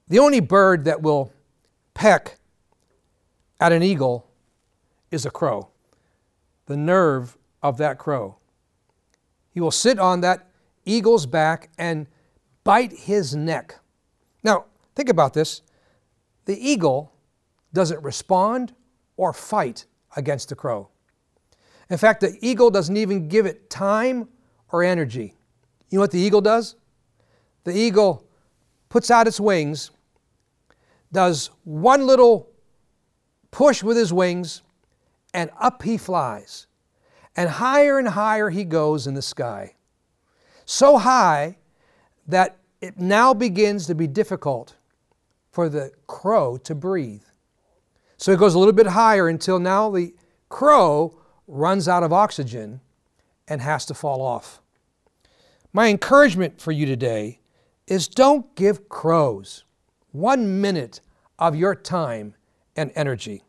The 0.07 0.19
only 0.19 0.39
bird 0.39 0.85
that 0.85 1.01
will 1.01 1.33
peck 1.93 2.37
at 3.59 3.71
an 3.71 3.81
eagle 3.81 4.29
is 5.09 5.25
a 5.25 5.31
crow, 5.31 5.69
the 6.67 6.77
nerve 6.77 7.37
of 7.63 7.77
that 7.77 7.97
crow. 7.97 8.37
He 9.51 9.59
will 9.59 9.71
sit 9.71 9.97
on 9.97 10.21
that 10.21 10.47
eagle's 10.85 11.25
back 11.25 11.69
and 11.77 12.05
bite 12.63 12.91
his 12.91 13.35
neck. 13.35 13.79
Now, 14.43 14.65
think 14.95 15.09
about 15.09 15.33
this. 15.33 15.61
The 16.45 16.57
eagle 16.57 17.11
doesn't 17.73 18.01
respond 18.03 18.73
or 19.17 19.33
fight 19.33 19.85
against 20.15 20.49
the 20.49 20.55
crow. 20.55 20.89
In 21.89 21.97
fact, 21.97 22.21
the 22.21 22.37
eagle 22.41 22.71
doesn't 22.71 22.97
even 22.97 23.27
give 23.27 23.45
it 23.45 23.69
time 23.69 24.27
or 24.71 24.83
energy. 24.83 25.35
You 25.89 25.97
know 25.97 26.01
what 26.01 26.11
the 26.11 26.19
eagle 26.19 26.41
does? 26.41 26.75
The 27.63 27.77
eagle 27.77 28.27
puts 28.89 29.11
out 29.11 29.27
its 29.27 29.39
wings, 29.39 29.91
does 31.11 31.49
one 31.63 32.07
little 32.07 32.49
push 33.51 33.83
with 33.83 33.97
his 33.97 34.11
wings, 34.11 34.61
and 35.33 35.49
up 35.59 35.83
he 35.83 35.97
flies. 35.97 36.67
And 37.35 37.49
higher 37.49 37.99
and 37.99 38.07
higher 38.07 38.49
he 38.49 38.63
goes 38.63 39.07
in 39.07 39.13
the 39.13 39.21
sky. 39.21 39.75
So 40.65 40.97
high 40.97 41.57
that 42.27 42.57
it 42.81 42.99
now 42.99 43.33
begins 43.33 43.87
to 43.87 43.95
be 43.95 44.07
difficult 44.07 44.74
for 45.55 45.69
the 45.69 45.89
crow 46.05 46.57
to 46.57 46.75
breathe. 46.75 47.23
So 48.17 48.33
it 48.33 48.39
goes 48.39 48.55
a 48.55 48.59
little 48.59 48.73
bit 48.73 48.87
higher 48.87 49.29
until 49.29 49.57
now 49.57 49.89
the 49.89 50.13
crow 50.49 51.17
runs 51.47 51.87
out 51.87 52.03
of 52.03 52.11
oxygen 52.11 52.81
and 53.47 53.61
has 53.61 53.85
to 53.85 53.93
fall 53.93 54.21
off. 54.21 54.61
My 55.71 55.87
encouragement 55.87 56.59
for 56.59 56.73
you 56.73 56.85
today 56.85 57.39
is 57.87 58.09
don't 58.09 58.53
give 58.57 58.89
crows 58.89 59.63
one 60.11 60.59
minute 60.59 60.99
of 61.39 61.55
your 61.55 61.73
time 61.73 62.35
and 62.75 62.91
energy. 62.93 63.41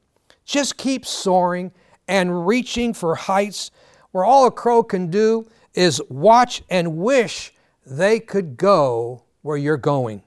Just 0.44 0.76
keep 0.76 1.04
soaring 1.04 1.72
and 2.06 2.46
reaching 2.46 2.94
for 2.94 3.16
heights 3.16 3.72
where 4.12 4.24
all 4.24 4.46
a 4.46 4.52
crow 4.52 4.84
can 4.84 5.10
do 5.10 5.48
is 5.74 6.00
watch 6.08 6.62
and 6.70 6.98
wish 6.98 7.52
they 7.84 8.20
could 8.20 8.56
go 8.56 9.24
where 9.42 9.56
you're 9.56 9.76
going. 9.76 10.22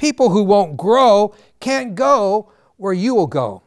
People 0.00 0.30
who 0.30 0.42
won't 0.44 0.78
grow 0.78 1.34
can't 1.60 1.94
go 1.94 2.50
where 2.78 2.94
you 2.94 3.14
will 3.14 3.26
go. 3.26 3.62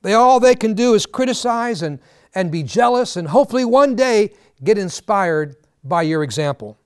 They 0.00 0.14
all 0.14 0.40
they 0.40 0.54
can 0.54 0.72
do 0.72 0.94
is 0.94 1.04
criticize 1.04 1.82
and, 1.82 1.98
and 2.34 2.50
be 2.50 2.62
jealous 2.62 3.18
and 3.18 3.28
hopefully 3.28 3.66
one 3.66 3.94
day 3.94 4.32
get 4.64 4.78
inspired 4.78 5.56
by 5.84 6.00
your 6.00 6.22
example. 6.22 6.78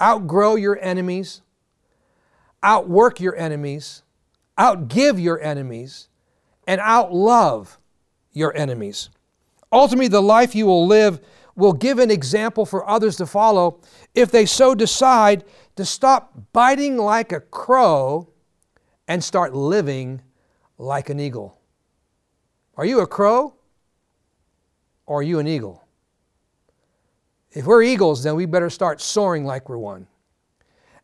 Outgrow 0.00 0.54
your 0.54 0.78
enemies, 0.80 1.42
outwork 2.62 3.18
your 3.18 3.34
enemies, 3.34 4.04
outgive 4.56 5.20
your 5.20 5.40
enemies, 5.40 6.06
and 6.68 6.80
outlove 6.80 7.78
your 8.30 8.56
enemies. 8.56 9.10
Ultimately, 9.72 10.06
the 10.06 10.22
life 10.22 10.54
you 10.54 10.66
will 10.66 10.86
live 10.86 11.18
will 11.56 11.72
give 11.72 11.98
an 11.98 12.12
example 12.12 12.64
for 12.64 12.88
others 12.88 13.16
to 13.16 13.26
follow 13.26 13.80
if 14.14 14.30
they 14.30 14.46
so 14.46 14.72
decide 14.72 15.42
to 15.74 15.84
stop 15.84 16.32
biting 16.52 16.96
like 16.96 17.32
a 17.32 17.40
crow 17.40 18.28
and 19.08 19.22
start 19.22 19.54
living 19.54 20.22
like 20.78 21.08
an 21.10 21.20
eagle. 21.20 21.58
Are 22.76 22.84
you 22.84 23.00
a 23.00 23.06
crow 23.06 23.54
or 25.06 25.20
are 25.20 25.22
you 25.22 25.38
an 25.38 25.46
eagle? 25.46 25.86
If 27.52 27.64
we're 27.64 27.82
eagles, 27.82 28.22
then 28.22 28.36
we 28.36 28.44
better 28.44 28.68
start 28.68 29.00
soaring 29.00 29.44
like 29.44 29.68
we're 29.68 29.78
one. 29.78 30.06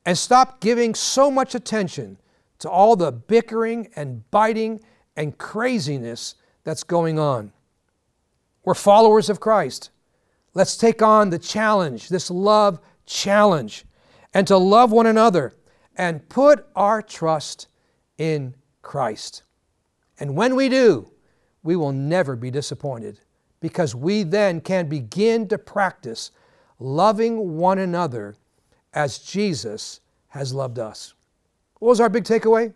And 0.05 0.19
stop 0.19 0.61
giving 0.61 0.95
so 0.95 1.31
much 1.31 1.55
attention 1.55 2.19
to 2.59 2.69
all 2.69 2.97
the 2.97 3.13
bickering 3.13 3.89
and 3.97 4.29
biting 4.31 4.81
and 5.17 5.39
craziness 5.39 6.35
that's 6.65 6.83
going 6.83 7.19
on. 7.19 7.53
We're 8.65 8.75
followers 8.75 9.31
of 9.31 9.41
Christ. 9.41 9.91
Let's 10.55 10.77
take 10.77 11.03
on 11.03 11.31
the 11.31 11.39
challenge, 11.39 12.09
this 12.09 12.31
love 12.31 12.81
challenge, 13.07 13.85
and 14.35 14.47
to 14.47 14.57
love 14.57 14.93
one 14.93 15.07
another 15.07 15.55
and 15.97 16.29
put 16.29 16.67
our 16.77 17.01
trust 17.03 17.69
in 18.23 18.55
Christ. 18.83 19.43
And 20.21 20.37
when 20.37 20.55
we 20.55 20.69
do, 20.69 21.11
we 21.65 21.75
will 21.75 21.91
never 21.91 22.37
be 22.37 22.53
disappointed 22.53 23.19
because 23.59 23.97
we 23.97 24.23
then 24.23 24.61
can 24.61 24.89
begin 24.89 25.49
to 25.49 25.59
practice 25.59 26.31
loving 26.79 27.57
one 27.57 27.81
another 27.81 28.37
as 28.95 29.19
Jesus 29.19 29.99
has 30.29 30.55
loved 30.55 30.79
us. 30.79 31.15
What 31.81 31.89
was 31.89 32.01
our 32.01 32.09
big 32.09 32.23
takeaway? 32.23 32.73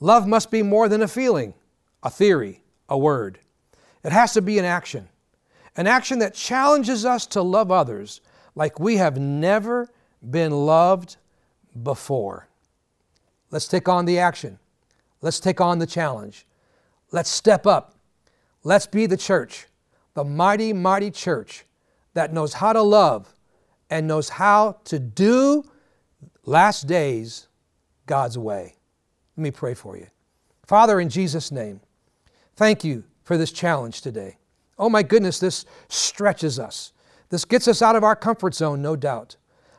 Love 0.00 0.26
must 0.26 0.50
be 0.50 0.62
more 0.62 0.88
than 0.88 1.02
a 1.02 1.08
feeling, 1.08 1.52
a 2.02 2.08
theory, 2.08 2.62
a 2.88 2.96
word. 2.96 3.38
It 4.02 4.12
has 4.12 4.32
to 4.32 4.40
be 4.40 4.58
an 4.58 4.64
action, 4.64 5.10
an 5.76 5.86
action 5.86 6.20
that 6.20 6.32
challenges 6.32 7.04
us 7.04 7.26
to 7.26 7.42
love 7.42 7.70
others 7.70 8.22
like 8.54 8.80
we 8.80 8.96
have 8.96 9.18
never 9.18 9.90
been 10.22 10.52
loved 10.52 11.16
before. 11.82 12.48
Let's 13.52 13.68
take 13.68 13.88
on 13.88 14.06
the 14.06 14.18
action. 14.18 14.58
Let's 15.20 15.38
take 15.38 15.60
on 15.60 15.78
the 15.78 15.86
challenge. 15.86 16.46
Let's 17.12 17.30
step 17.30 17.66
up. 17.66 17.94
Let's 18.64 18.86
be 18.86 19.06
the 19.06 19.16
church, 19.16 19.68
the 20.14 20.24
mighty, 20.24 20.72
mighty 20.72 21.10
church 21.10 21.64
that 22.14 22.32
knows 22.32 22.54
how 22.54 22.72
to 22.72 22.82
love 22.82 23.32
and 23.90 24.08
knows 24.08 24.30
how 24.30 24.78
to 24.84 24.98
do 24.98 25.62
last 26.44 26.86
days 26.86 27.48
God's 28.06 28.38
way. 28.38 28.74
Let 29.36 29.42
me 29.42 29.50
pray 29.50 29.74
for 29.74 29.96
you. 29.96 30.06
Father, 30.66 30.98
in 30.98 31.08
Jesus' 31.08 31.52
name, 31.52 31.80
thank 32.56 32.84
you 32.84 33.04
for 33.22 33.36
this 33.36 33.52
challenge 33.52 34.00
today. 34.00 34.38
Oh 34.78 34.88
my 34.88 35.02
goodness, 35.02 35.38
this 35.38 35.66
stretches 35.88 36.58
us. 36.58 36.92
This 37.28 37.44
gets 37.44 37.68
us 37.68 37.82
out 37.82 37.96
of 37.96 38.04
our 38.04 38.16
comfort 38.16 38.54
zone, 38.54 38.80
no 38.80 38.96
doubt. 38.96 39.36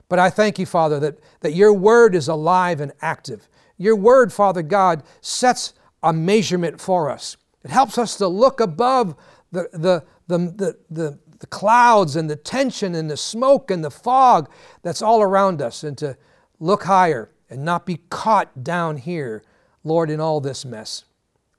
But 0.09 0.19
I 0.19 0.29
thank 0.29 0.59
you, 0.59 0.65
Father, 0.65 0.99
that, 0.99 1.19
that 1.39 1.53
your 1.53 1.73
word 1.73 2.13
is 2.13 2.27
alive 2.27 2.81
and 2.81 2.91
active. 3.01 3.47
Your 3.77 3.95
word, 3.95 4.31
Father 4.31 4.61
God, 4.61 5.03
sets 5.21 5.73
a 6.01 6.13
measurement 6.13 6.79
for 6.79 7.09
us. 7.09 7.37
It 7.63 7.71
helps 7.71 7.97
us 7.97 8.17
to 8.17 8.27
look 8.27 8.59
above 8.59 9.15
the, 9.51 9.69
the, 9.71 10.03
the, 10.27 10.37
the, 10.47 10.77
the, 10.89 11.19
clouds 11.47 12.15
and 12.15 12.29
the 12.29 12.37
tension 12.37 12.95
and 12.95 13.11
the 13.11 13.17
smoke 13.17 13.69
and 13.69 13.83
the 13.83 13.91
fog 13.91 14.49
that's 14.81 15.01
all 15.01 15.21
around 15.21 15.61
us 15.61 15.83
and 15.83 15.97
to 15.97 16.15
look 16.61 16.83
higher 16.83 17.29
and 17.49 17.65
not 17.65 17.85
be 17.85 17.99
caught 18.09 18.63
down 18.63 18.95
here, 18.95 19.43
Lord, 19.83 20.09
in 20.09 20.21
all 20.21 20.39
this 20.39 20.63
mess. 20.63 21.03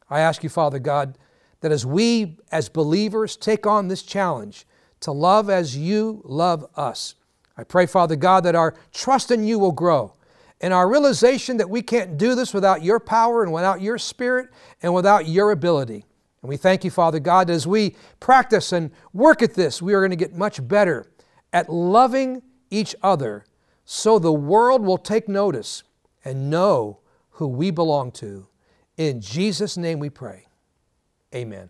I 0.08 0.20
ask 0.20 0.42
you, 0.42 0.48
Father 0.48 0.78
God, 0.78 1.18
that 1.60 1.70
as 1.70 1.84
we 1.84 2.38
as 2.50 2.70
believers 2.70 3.36
take 3.36 3.66
on 3.66 3.88
this 3.88 4.02
challenge 4.02 4.66
to 5.00 5.12
love 5.12 5.50
as 5.50 5.76
you 5.76 6.22
love 6.24 6.64
us, 6.76 7.14
I 7.56 7.64
pray, 7.64 7.84
Father 7.84 8.16
God, 8.16 8.44
that 8.44 8.54
our 8.54 8.74
trust 8.90 9.30
in 9.30 9.44
you 9.44 9.58
will 9.58 9.72
grow 9.72 10.14
and 10.64 10.72
our 10.72 10.88
realization 10.88 11.58
that 11.58 11.68
we 11.68 11.82
can't 11.82 12.16
do 12.16 12.34
this 12.34 12.54
without 12.54 12.82
your 12.82 12.98
power 12.98 13.42
and 13.42 13.52
without 13.52 13.82
your 13.82 13.98
spirit 13.98 14.48
and 14.82 14.94
without 14.94 15.28
your 15.28 15.50
ability. 15.50 16.06
And 16.40 16.48
we 16.48 16.56
thank 16.56 16.84
you, 16.84 16.90
Father 16.90 17.20
God, 17.20 17.50
as 17.50 17.66
we 17.66 17.96
practice 18.18 18.72
and 18.72 18.90
work 19.12 19.42
at 19.42 19.52
this, 19.52 19.82
we 19.82 19.92
are 19.92 20.00
going 20.00 20.08
to 20.08 20.16
get 20.16 20.34
much 20.34 20.66
better 20.66 21.12
at 21.52 21.68
loving 21.68 22.40
each 22.70 22.96
other 23.02 23.44
so 23.84 24.18
the 24.18 24.32
world 24.32 24.80
will 24.80 24.96
take 24.96 25.28
notice 25.28 25.82
and 26.24 26.48
know 26.48 27.00
who 27.32 27.46
we 27.46 27.70
belong 27.70 28.10
to. 28.12 28.48
In 28.96 29.20
Jesus' 29.20 29.76
name 29.76 29.98
we 29.98 30.08
pray. 30.08 30.46
Amen. 31.34 31.68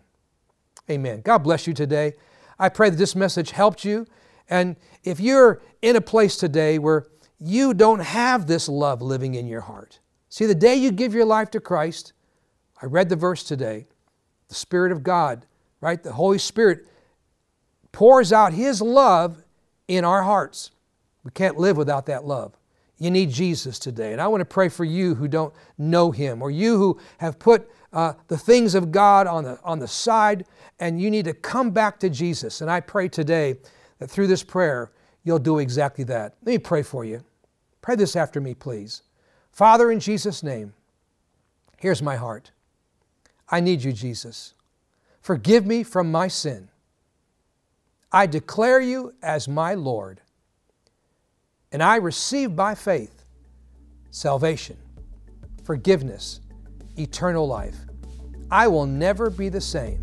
Amen. 0.89 1.19
God 1.19 1.39
bless 1.39 1.67
you 1.67 1.73
today. 1.73 2.13
I 2.57 2.69
pray 2.69 2.89
that 2.89 2.95
this 2.95 3.13
message 3.13 3.51
helped 3.51 3.83
you. 3.83 4.07
And 4.49 4.77
if 5.03 5.19
you're 5.19 5.61
in 5.81 5.97
a 5.97 6.01
place 6.01 6.37
today 6.37 6.79
where 6.79 7.07
you 7.39 7.73
don't 7.73 7.99
have 7.99 8.47
this 8.47 8.69
love 8.69 9.01
living 9.01 9.35
in 9.35 9.47
your 9.47 9.61
heart, 9.61 9.99
see, 10.29 10.45
the 10.45 10.55
day 10.55 10.75
you 10.75 10.91
give 10.91 11.13
your 11.13 11.25
life 11.25 11.51
to 11.51 11.59
Christ, 11.59 12.13
I 12.81 12.85
read 12.85 13.09
the 13.09 13.15
verse 13.15 13.43
today, 13.43 13.87
the 14.47 14.55
Spirit 14.55 14.91
of 14.91 15.03
God, 15.03 15.45
right? 15.81 16.01
The 16.01 16.13
Holy 16.13 16.37
Spirit 16.37 16.87
pours 17.91 18.33
out 18.33 18.53
His 18.53 18.81
love 18.81 19.43
in 19.87 20.03
our 20.03 20.23
hearts. 20.23 20.71
We 21.23 21.31
can't 21.31 21.57
live 21.57 21.77
without 21.77 22.05
that 22.07 22.25
love. 22.25 22.55
You 22.97 23.11
need 23.11 23.29
Jesus 23.29 23.77
today. 23.79 24.13
And 24.13 24.21
I 24.21 24.27
want 24.27 24.41
to 24.41 24.45
pray 24.45 24.69
for 24.69 24.85
you 24.85 25.15
who 25.15 25.27
don't 25.27 25.53
know 25.77 26.11
Him 26.11 26.41
or 26.41 26.49
you 26.49 26.77
who 26.77 26.99
have 27.17 27.39
put 27.39 27.69
uh, 27.91 28.13
the 28.27 28.37
things 28.37 28.75
of 28.75 28.91
God 28.91 29.27
on 29.27 29.43
the, 29.43 29.59
on 29.63 29.79
the 29.79 29.87
side 29.87 30.45
and 30.79 31.01
you 31.01 31.09
need 31.09 31.25
to 31.25 31.33
come 31.33 31.71
back 31.71 31.99
to 31.99 32.09
Jesus. 32.09 32.61
And 32.61 32.69
I 32.69 32.79
pray 32.79 33.07
today 33.07 33.55
that 33.99 34.09
through 34.09 34.27
this 34.27 34.43
prayer, 34.43 34.91
you'll 35.25 35.39
do 35.39 35.59
exactly 35.59 36.05
that. 36.05 36.35
Let 36.43 36.53
me 36.53 36.57
pray 36.59 36.83
for 36.83 37.03
you. 37.03 37.21
Pray 37.81 37.97
this 37.97 38.15
after 38.15 38.39
me, 38.39 38.53
please. 38.53 39.01
Father, 39.51 39.91
in 39.91 39.99
Jesus' 39.99 40.41
name, 40.41 40.73
here's 41.77 42.01
my 42.01 42.15
heart. 42.15 42.51
I 43.49 43.59
need 43.59 43.83
you, 43.83 43.91
Jesus. 43.91 44.53
Forgive 45.21 45.65
me 45.65 45.83
from 45.83 46.11
my 46.11 46.29
sin. 46.29 46.69
I 48.11 48.27
declare 48.27 48.79
you 48.79 49.13
as 49.21 49.47
my 49.47 49.73
Lord. 49.73 50.21
And 51.71 51.83
I 51.83 51.97
receive 51.97 52.55
by 52.55 52.75
faith 52.75 53.25
salvation, 54.11 54.77
forgiveness, 55.63 56.39
eternal 56.97 57.47
life. 57.47 57.75
I 58.49 58.67
will 58.67 58.85
never 58.85 59.29
be 59.29 59.49
the 59.49 59.59
same. 59.59 60.01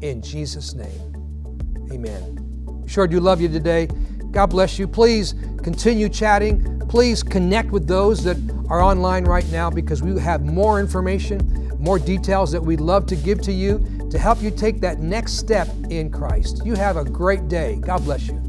In 0.00 0.22
Jesus' 0.22 0.72
name, 0.72 1.88
amen. 1.92 2.84
Sure 2.86 3.06
do 3.06 3.20
love 3.20 3.40
you 3.40 3.48
today. 3.48 3.88
God 4.30 4.46
bless 4.46 4.78
you. 4.78 4.86
Please 4.86 5.34
continue 5.62 6.08
chatting 6.08 6.78
Please 6.88 7.22
connect 7.22 7.70
with 7.70 7.86
those 7.86 8.24
that 8.24 8.38
are 8.70 8.80
online 8.80 9.24
right 9.24 9.46
now 9.52 9.68
because 9.68 10.02
we 10.02 10.18
have 10.18 10.44
more 10.44 10.80
information, 10.80 11.70
more 11.78 11.98
details 11.98 12.50
that 12.52 12.62
we'd 12.62 12.80
love 12.80 13.04
to 13.06 13.16
give 13.16 13.42
to 13.42 13.52
you 13.52 13.84
to 14.10 14.18
help 14.18 14.40
you 14.42 14.50
take 14.50 14.80
that 14.80 14.98
next 14.98 15.34
step 15.34 15.68
in 15.90 16.10
Christ. 16.10 16.64
You 16.64 16.74
have 16.74 16.96
a 16.96 17.04
great 17.04 17.46
day. 17.48 17.76
God 17.76 18.04
bless 18.04 18.26
you. 18.28 18.47